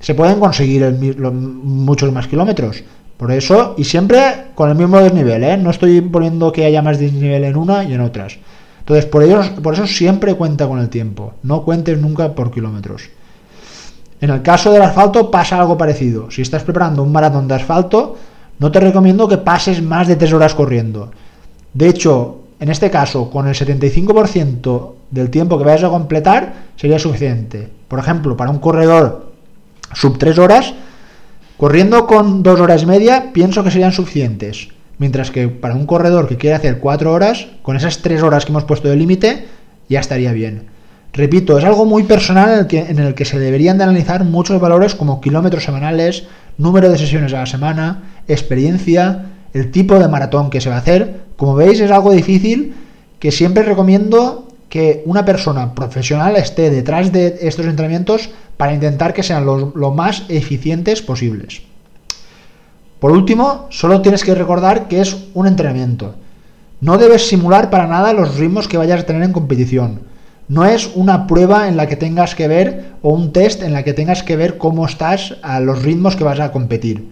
se 0.00 0.14
pueden 0.14 0.40
conseguir 0.40 0.82
muchos 1.22 2.12
más 2.12 2.26
kilómetros. 2.26 2.82
Por 3.16 3.30
eso, 3.32 3.74
y 3.76 3.84
siempre 3.84 4.46
con 4.54 4.70
el 4.70 4.76
mismo 4.76 4.98
desnivel, 4.98 5.44
¿eh? 5.44 5.56
no 5.58 5.70
estoy 5.70 6.00
poniendo 6.00 6.50
que 6.52 6.64
haya 6.64 6.80
más 6.80 6.98
desnivel 6.98 7.44
en 7.44 7.54
una 7.54 7.84
y 7.84 7.92
en 7.92 8.00
otras. 8.00 8.38
Entonces, 8.78 9.04
por, 9.04 9.22
ello, 9.22 9.42
por 9.62 9.74
eso 9.74 9.86
siempre 9.86 10.34
cuenta 10.34 10.66
con 10.66 10.78
el 10.78 10.88
tiempo. 10.88 11.34
No 11.42 11.62
cuentes 11.62 11.98
nunca 11.98 12.34
por 12.34 12.50
kilómetros. 12.50 13.10
En 14.22 14.30
el 14.30 14.40
caso 14.40 14.72
del 14.72 14.82
asfalto 14.82 15.30
pasa 15.30 15.60
algo 15.60 15.76
parecido. 15.76 16.30
Si 16.30 16.40
estás 16.40 16.62
preparando 16.62 17.02
un 17.02 17.12
maratón 17.12 17.46
de 17.46 17.54
asfalto, 17.54 18.16
no 18.58 18.72
te 18.72 18.80
recomiendo 18.80 19.28
que 19.28 19.38
pases 19.38 19.82
más 19.82 20.08
de 20.08 20.16
3 20.16 20.32
horas 20.32 20.54
corriendo. 20.54 21.10
De 21.74 21.88
hecho, 21.88 22.40
en 22.58 22.70
este 22.70 22.90
caso, 22.90 23.30
con 23.30 23.46
el 23.48 23.54
75% 23.54 24.92
del 25.10 25.30
tiempo 25.30 25.58
que 25.58 25.64
vayas 25.64 25.84
a 25.84 25.90
completar, 25.90 26.54
sería 26.76 26.98
suficiente. 26.98 27.68
Por 27.86 27.98
ejemplo, 27.98 28.36
para 28.36 28.50
un 28.50 28.58
corredor 28.58 29.29
Sub 29.92 30.18
3 30.18 30.38
horas, 30.38 30.74
corriendo 31.56 32.06
con 32.06 32.42
2 32.42 32.60
horas 32.60 32.82
y 32.82 32.86
media, 32.86 33.32
pienso 33.32 33.64
que 33.64 33.70
serían 33.70 33.92
suficientes. 33.92 34.68
Mientras 34.98 35.30
que 35.30 35.48
para 35.48 35.74
un 35.74 35.86
corredor 35.86 36.28
que 36.28 36.36
quiere 36.36 36.56
hacer 36.56 36.78
4 36.78 37.12
horas, 37.12 37.48
con 37.62 37.76
esas 37.76 37.98
3 37.98 38.22
horas 38.22 38.44
que 38.44 38.52
hemos 38.52 38.64
puesto 38.64 38.88
de 38.88 38.96
límite, 38.96 39.46
ya 39.88 40.00
estaría 40.00 40.32
bien. 40.32 40.68
Repito, 41.12 41.58
es 41.58 41.64
algo 41.64 41.86
muy 41.86 42.04
personal 42.04 42.50
en 42.50 42.58
el, 42.60 42.66
que, 42.66 42.78
en 42.78 42.98
el 42.98 43.14
que 43.14 43.24
se 43.24 43.38
deberían 43.38 43.78
de 43.78 43.84
analizar 43.84 44.24
muchos 44.24 44.60
valores 44.60 44.94
como 44.94 45.20
kilómetros 45.20 45.64
semanales, 45.64 46.24
número 46.56 46.88
de 46.88 46.98
sesiones 46.98 47.32
a 47.32 47.38
la 47.40 47.46
semana, 47.46 48.02
experiencia, 48.28 49.26
el 49.52 49.72
tipo 49.72 49.98
de 49.98 50.06
maratón 50.06 50.50
que 50.50 50.60
se 50.60 50.68
va 50.68 50.76
a 50.76 50.80
hacer. 50.80 51.22
Como 51.36 51.56
veis 51.56 51.80
es 51.80 51.90
algo 51.90 52.12
difícil 52.12 52.74
que 53.18 53.32
siempre 53.32 53.64
recomiendo 53.64 54.49
que 54.70 55.02
una 55.04 55.26
persona 55.26 55.74
profesional 55.74 56.36
esté 56.36 56.70
detrás 56.70 57.12
de 57.12 57.40
estos 57.42 57.66
entrenamientos 57.66 58.30
para 58.56 58.72
intentar 58.72 59.12
que 59.12 59.22
sean 59.22 59.44
lo 59.44 59.90
más 59.90 60.24
eficientes 60.28 61.02
posibles. 61.02 61.62
Por 63.00 63.12
último, 63.12 63.66
solo 63.70 64.00
tienes 64.00 64.22
que 64.22 64.34
recordar 64.34 64.86
que 64.86 65.00
es 65.00 65.16
un 65.34 65.46
entrenamiento. 65.46 66.14
No 66.80 66.98
debes 66.98 67.28
simular 67.28 67.68
para 67.68 67.86
nada 67.86 68.12
los 68.12 68.36
ritmos 68.36 68.68
que 68.68 68.78
vayas 68.78 69.00
a 69.00 69.06
tener 69.06 69.22
en 69.22 69.32
competición. 69.32 70.02
No 70.48 70.64
es 70.64 70.90
una 70.94 71.26
prueba 71.26 71.68
en 71.68 71.76
la 71.76 71.86
que 71.86 71.96
tengas 71.96 72.34
que 72.34 72.48
ver 72.48 72.92
o 73.02 73.10
un 73.10 73.32
test 73.32 73.62
en 73.62 73.72
la 73.72 73.82
que 73.82 73.92
tengas 73.92 74.22
que 74.22 74.36
ver 74.36 74.56
cómo 74.56 74.86
estás 74.86 75.36
a 75.42 75.60
los 75.60 75.82
ritmos 75.82 76.16
que 76.16 76.24
vas 76.24 76.40
a 76.40 76.52
competir. 76.52 77.08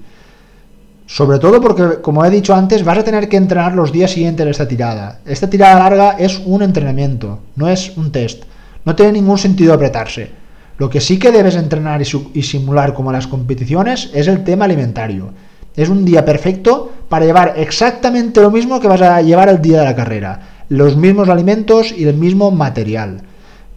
Sobre 1.09 1.39
todo 1.39 1.61
porque, 1.61 2.03
como 2.03 2.25
he 2.25 2.31
dicho 2.31 2.55
antes, 2.55 2.85
vas 2.85 2.99
a 2.99 3.03
tener 3.03 3.29
que 3.29 3.39
entrenar 3.39 3.75
los 3.75 3.91
días 3.91 4.11
siguientes 4.11 4.45
de 4.45 4.51
esta 4.53 4.69
tirada. 4.69 5.21
Esta 5.25 5.49
tirada 5.49 5.81
larga 5.81 6.11
es 6.19 6.41
un 6.45 6.63
entrenamiento, 6.63 7.41
no 7.57 7.69
es 7.69 7.97
un 7.97 8.13
test. 8.13 8.45
No 8.85 8.95
tiene 8.95 9.13
ningún 9.13 9.39
sentido 9.39 9.73
apretarse. 9.73 10.31
Lo 10.77 10.91
que 10.91 11.01
sí 11.01 11.19
que 11.19 11.33
debes 11.33 11.57
entrenar 11.57 12.03
y, 12.03 12.43
simular 12.43 12.93
como 12.93 13.11
las 13.11 13.27
competiciones 13.27 14.11
es 14.13 14.29
el 14.29 14.45
tema 14.45 14.67
alimentario 14.67 15.33
es 15.79 15.89
un 15.89 16.05
día 16.05 16.25
perfecto 16.25 16.91
para 17.09 17.25
llevar 17.25 17.55
exactamente 17.57 18.41
lo 18.41 18.51
mismo 18.51 18.81
que 18.81 18.89
vas 18.89 19.01
a 19.01 19.23
llevar 19.23 19.49
el 19.49 19.63
día 19.63 19.79
de 19.79 19.85
la 19.85 19.95
carrera. 19.95 20.41
Los 20.69 20.97
mismos 20.97 21.29
alimentos 21.29 21.95
y 21.97 22.03
el 22.03 22.17
mismo 22.17 22.51
material. 22.51 23.23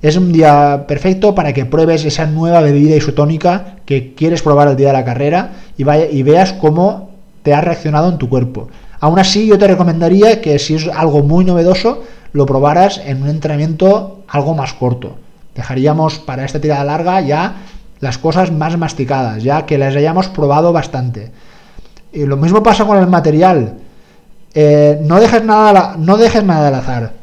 Es 0.01 0.17
un 0.17 0.31
día 0.31 0.85
perfecto 0.87 1.35
para 1.35 1.53
que 1.53 1.65
pruebes 1.65 2.03
esa 2.03 2.25
nueva 2.25 2.61
bebida 2.61 2.95
isotónica 2.95 3.75
que 3.85 4.15
quieres 4.15 4.41
probar 4.41 4.67
el 4.67 4.75
día 4.75 4.87
de 4.87 4.93
la 4.93 5.05
carrera 5.05 5.51
y, 5.77 6.23
veas 6.23 6.53
cómo 6.53 7.10
te 7.43 7.53
ha 7.53 7.61
reaccionado 7.61 8.09
en 8.09 8.17
tu 8.17 8.29
cuerpo. 8.29 8.69
Aún 8.99 9.19
así, 9.19 9.47
yo 9.47 9.57
te 9.57 9.67
recomendaría 9.67 10.41
que 10.41 10.59
si 10.59 10.75
es 10.75 10.87
algo 10.87 11.23
muy 11.23 11.43
novedoso, 11.43 12.03
lo 12.33 12.45
probaras 12.45 13.01
en 13.03 13.23
un 13.23 13.29
entrenamiento 13.29 14.23
algo 14.27 14.53
más 14.53 14.73
corto. 14.73 15.17
Dejaríamos 15.55 16.19
para 16.19 16.45
esta 16.45 16.61
tirada 16.61 16.83
larga 16.83 17.19
ya 17.21 17.55
las 17.99 18.17
cosas 18.17 18.51
más 18.51 18.77
masticadas, 18.77 19.43
ya 19.43 19.65
que 19.65 19.77
las 19.77 19.95
hayamos 19.95 20.27
probado 20.27 20.73
bastante. 20.73 21.31
Y 22.11 22.25
lo 22.25 22.37
mismo 22.37 22.63
pasa 22.63 22.85
con 22.85 22.97
el 22.97 23.07
material. 23.07 23.75
Eh, 24.53 24.99
no, 25.03 25.19
dejes 25.19 25.43
nada, 25.43 25.95
no 25.97 26.17
dejes 26.17 26.43
nada 26.43 26.67
al 26.67 26.75
azar. 26.75 27.13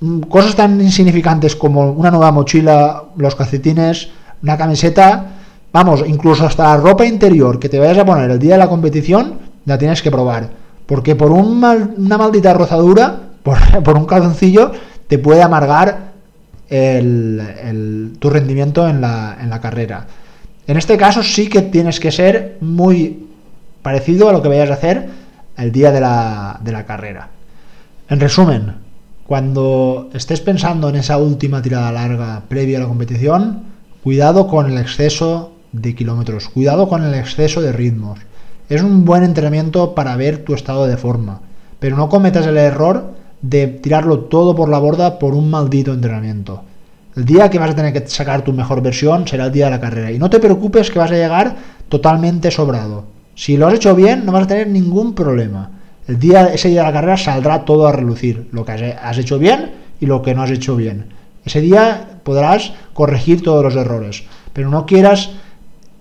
Mm, 0.00 0.20
cosas 0.22 0.54
tan 0.56 0.80
insignificantes 0.80 1.56
como 1.56 1.92
una 1.92 2.10
nueva 2.10 2.32
mochila, 2.32 3.04
los 3.16 3.34
calcetines, 3.34 4.08
una 4.42 4.58
camiseta, 4.58 5.26
vamos, 5.74 6.04
incluso 6.06 6.46
hasta 6.46 6.62
la 6.62 6.76
ropa 6.76 7.04
interior 7.04 7.58
que 7.58 7.68
te 7.68 7.80
vayas 7.80 7.98
a 7.98 8.06
poner 8.06 8.30
el 8.30 8.38
día 8.38 8.52
de 8.52 8.58
la 8.58 8.68
competición, 8.68 9.40
la 9.66 9.76
tienes 9.76 10.02
que 10.02 10.10
probar. 10.10 10.48
Porque 10.86 11.16
por 11.16 11.32
un 11.32 11.62
una 11.96 12.16
maldita 12.16 12.54
rozadura, 12.54 13.20
por, 13.42 13.96
un 13.96 14.06
calzoncillo, 14.06 14.70
te 15.08 15.18
puede 15.18 15.42
amargar 15.42 16.14
tu 16.68 18.30
rendimiento 18.30 18.88
en 18.88 19.00
la, 19.00 19.36
en 19.40 19.50
la 19.50 19.60
carrera. 19.60 20.06
En 20.66 20.76
este 20.76 20.96
caso 20.96 21.22
sí 21.22 21.48
que 21.48 21.62
tienes 21.62 22.00
que 22.00 22.10
ser 22.10 22.56
muy 22.60 23.26
parecido 23.82 24.28
a 24.28 24.32
lo 24.32 24.42
que 24.42 24.48
vayas 24.48 24.70
a 24.70 24.74
hacer 24.74 25.08
el 25.56 25.72
día 25.72 25.90
de 25.92 26.00
la, 26.00 26.58
de 26.62 26.72
la 26.72 26.86
carrera. 26.86 27.28
En 28.08 28.20
resumen, 28.20 28.74
cuando 29.26 30.08
estés 30.14 30.40
pensando 30.40 30.88
en 30.88 30.96
esa 30.96 31.18
última 31.18 31.60
tirada 31.62 31.92
larga 31.92 32.42
previa 32.48 32.78
a 32.78 32.82
la 32.82 32.88
competición, 32.88 33.64
cuidado 34.02 34.46
con 34.46 34.70
el 34.70 34.78
exceso 34.78 35.53
de 35.74 35.94
kilómetros, 35.94 36.48
cuidado 36.48 36.88
con 36.88 37.02
el 37.02 37.14
exceso 37.14 37.60
de 37.60 37.72
ritmos. 37.72 38.20
Es 38.68 38.82
un 38.82 39.04
buen 39.04 39.24
entrenamiento 39.24 39.94
para 39.94 40.16
ver 40.16 40.44
tu 40.44 40.54
estado 40.54 40.86
de 40.86 40.96
forma, 40.96 41.40
pero 41.80 41.96
no 41.96 42.08
cometas 42.08 42.46
el 42.46 42.56
error 42.56 43.12
de 43.42 43.66
tirarlo 43.66 44.20
todo 44.20 44.54
por 44.54 44.68
la 44.68 44.78
borda 44.78 45.18
por 45.18 45.34
un 45.34 45.50
maldito 45.50 45.92
entrenamiento. 45.92 46.62
El 47.16 47.24
día 47.24 47.50
que 47.50 47.58
vas 47.58 47.70
a 47.70 47.74
tener 47.74 47.92
que 47.92 48.08
sacar 48.08 48.42
tu 48.42 48.52
mejor 48.52 48.82
versión 48.82 49.26
será 49.26 49.46
el 49.46 49.52
día 49.52 49.66
de 49.66 49.72
la 49.72 49.80
carrera 49.80 50.10
y 50.12 50.18
no 50.18 50.30
te 50.30 50.40
preocupes 50.40 50.90
que 50.90 50.98
vas 50.98 51.10
a 51.10 51.14
llegar 51.14 51.56
totalmente 51.88 52.50
sobrado. 52.50 53.04
Si 53.34 53.56
lo 53.56 53.66
has 53.66 53.74
hecho 53.74 53.94
bien, 53.94 54.24
no 54.24 54.32
vas 54.32 54.44
a 54.44 54.48
tener 54.48 54.68
ningún 54.68 55.14
problema. 55.14 55.70
El 56.06 56.18
día, 56.18 56.54
ese 56.54 56.68
día 56.68 56.82
de 56.82 56.86
la 56.86 56.92
carrera 56.92 57.16
saldrá 57.16 57.64
todo 57.64 57.86
a 57.86 57.92
relucir, 57.92 58.48
lo 58.52 58.64
que 58.64 58.72
has 58.72 59.18
hecho 59.18 59.38
bien 59.38 59.72
y 60.00 60.06
lo 60.06 60.22
que 60.22 60.34
no 60.34 60.42
has 60.42 60.50
hecho 60.50 60.76
bien. 60.76 61.06
Ese 61.44 61.60
día 61.60 62.20
podrás 62.22 62.72
corregir 62.94 63.42
todos 63.42 63.62
los 63.62 63.76
errores, 63.76 64.24
pero 64.52 64.70
no 64.70 64.86
quieras 64.86 65.30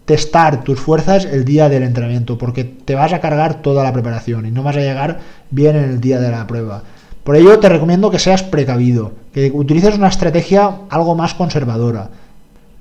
testar 0.05 0.63
tus 0.63 0.79
fuerzas 0.79 1.25
el 1.25 1.45
día 1.45 1.69
del 1.69 1.83
entrenamiento, 1.83 2.37
porque 2.37 2.63
te 2.63 2.95
vas 2.95 3.13
a 3.13 3.21
cargar 3.21 3.61
toda 3.61 3.83
la 3.83 3.93
preparación 3.93 4.45
y 4.45 4.51
no 4.51 4.63
vas 4.63 4.77
a 4.77 4.81
llegar 4.81 5.19
bien 5.49 5.75
en 5.75 5.83
el 5.85 6.01
día 6.01 6.19
de 6.19 6.31
la 6.31 6.47
prueba. 6.47 6.83
Por 7.23 7.35
ello 7.35 7.57
te 7.59 7.69
recomiendo 7.69 8.11
que 8.11 8.19
seas 8.19 8.43
precavido, 8.43 9.13
que 9.33 9.51
utilices 9.53 9.95
una 9.95 10.09
estrategia 10.09 10.79
algo 10.89 11.15
más 11.15 11.33
conservadora. 11.33 12.09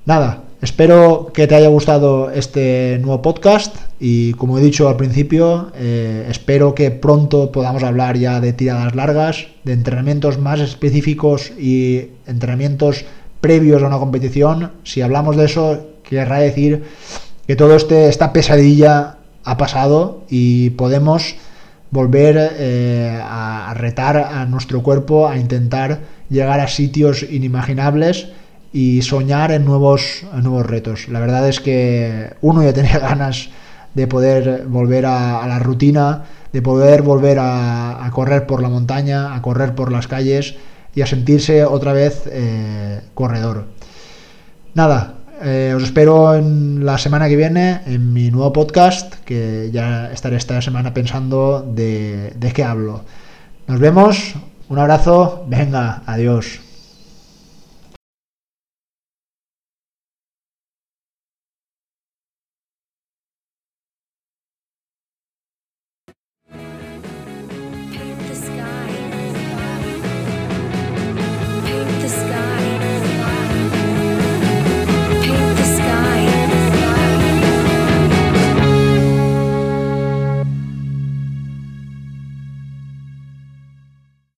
Nada, 0.05 0.43
Espero 0.63 1.29
que 1.33 1.45
te 1.45 1.55
haya 1.55 1.67
gustado 1.67 2.31
este 2.31 2.97
nuevo 3.01 3.21
podcast 3.21 3.75
y 3.99 4.31
como 4.35 4.57
he 4.57 4.61
dicho 4.61 4.87
al 4.87 4.95
principio, 4.95 5.73
eh, 5.75 6.25
espero 6.29 6.73
que 6.73 6.89
pronto 6.89 7.51
podamos 7.51 7.83
hablar 7.83 8.17
ya 8.17 8.39
de 8.39 8.53
tiradas 8.53 8.95
largas, 8.95 9.47
de 9.65 9.73
entrenamientos 9.73 10.37
más 10.39 10.61
específicos 10.61 11.51
y 11.59 12.11
entrenamientos 12.27 13.03
previos 13.41 13.83
a 13.83 13.87
una 13.87 13.99
competición. 13.99 14.71
Si 14.85 15.01
hablamos 15.01 15.35
de 15.35 15.43
eso, 15.43 15.85
querrá 16.13 16.39
decir 16.39 16.83
que 17.47 17.55
todo 17.55 17.75
este, 17.75 18.07
esta 18.07 18.33
pesadilla 18.33 19.17
ha 19.43 19.57
pasado 19.57 20.23
y 20.29 20.71
podemos 20.71 21.35
volver 21.91 22.53
eh, 22.57 23.21
a 23.21 23.73
retar 23.75 24.17
a 24.17 24.45
nuestro 24.45 24.81
cuerpo 24.81 25.27
a 25.27 25.37
intentar 25.37 25.99
llegar 26.29 26.59
a 26.59 26.67
sitios 26.67 27.23
inimaginables 27.23 28.29
y 28.73 29.03
soñar 29.03 29.51
en 29.51 29.65
nuevos, 29.65 30.25
nuevos 30.41 30.65
retos. 30.65 31.07
La 31.07 31.19
verdad 31.19 31.47
es 31.47 31.59
que 31.59 32.33
uno 32.41 32.63
ya 32.63 32.73
tenía 32.73 32.97
ganas 33.09 33.49
de 33.93 34.07
poder 34.07 34.65
volver 34.67 35.05
a, 35.05 35.45
la 35.47 35.59
rutina, 35.59 36.23
de 36.51 36.61
poder 36.63 37.03
volver 37.03 37.37
a, 37.39 38.09
correr 38.11 38.47
por 38.47 38.61
la 38.61 38.69
montaña, 38.69 39.35
a 39.35 39.41
correr 39.43 39.75
por 39.75 39.91
las 39.91 40.07
calles 40.07 40.55
y 40.95 41.01
a 41.01 41.05
sentirse 41.05 41.63
otra 41.63 41.93
vez 41.93 42.23
eh, 42.25 43.01
corredor. 43.13 43.65
Nada, 44.73 45.15
eh, 45.43 45.73
os 45.75 45.83
espero 45.83 46.35
en 46.35 46.85
la 46.85 46.97
semana 46.97 47.27
que 47.27 47.35
viene 47.35 47.81
en 47.85 48.13
mi 48.13 48.31
nuevo 48.31 48.53
podcast, 48.53 49.15
que 49.25 49.69
ya 49.71 50.11
estaré 50.11 50.37
esta 50.37 50.61
semana 50.61 50.93
pensando 50.93 51.61
de, 51.61 52.31
de 52.35 52.51
qué 52.51 52.63
hablo. 52.63 53.01
Nos 53.67 53.79
vemos, 53.79 54.35
un 54.69 54.79
abrazo, 54.79 55.45
venga, 55.47 56.03
adiós. 56.05 56.59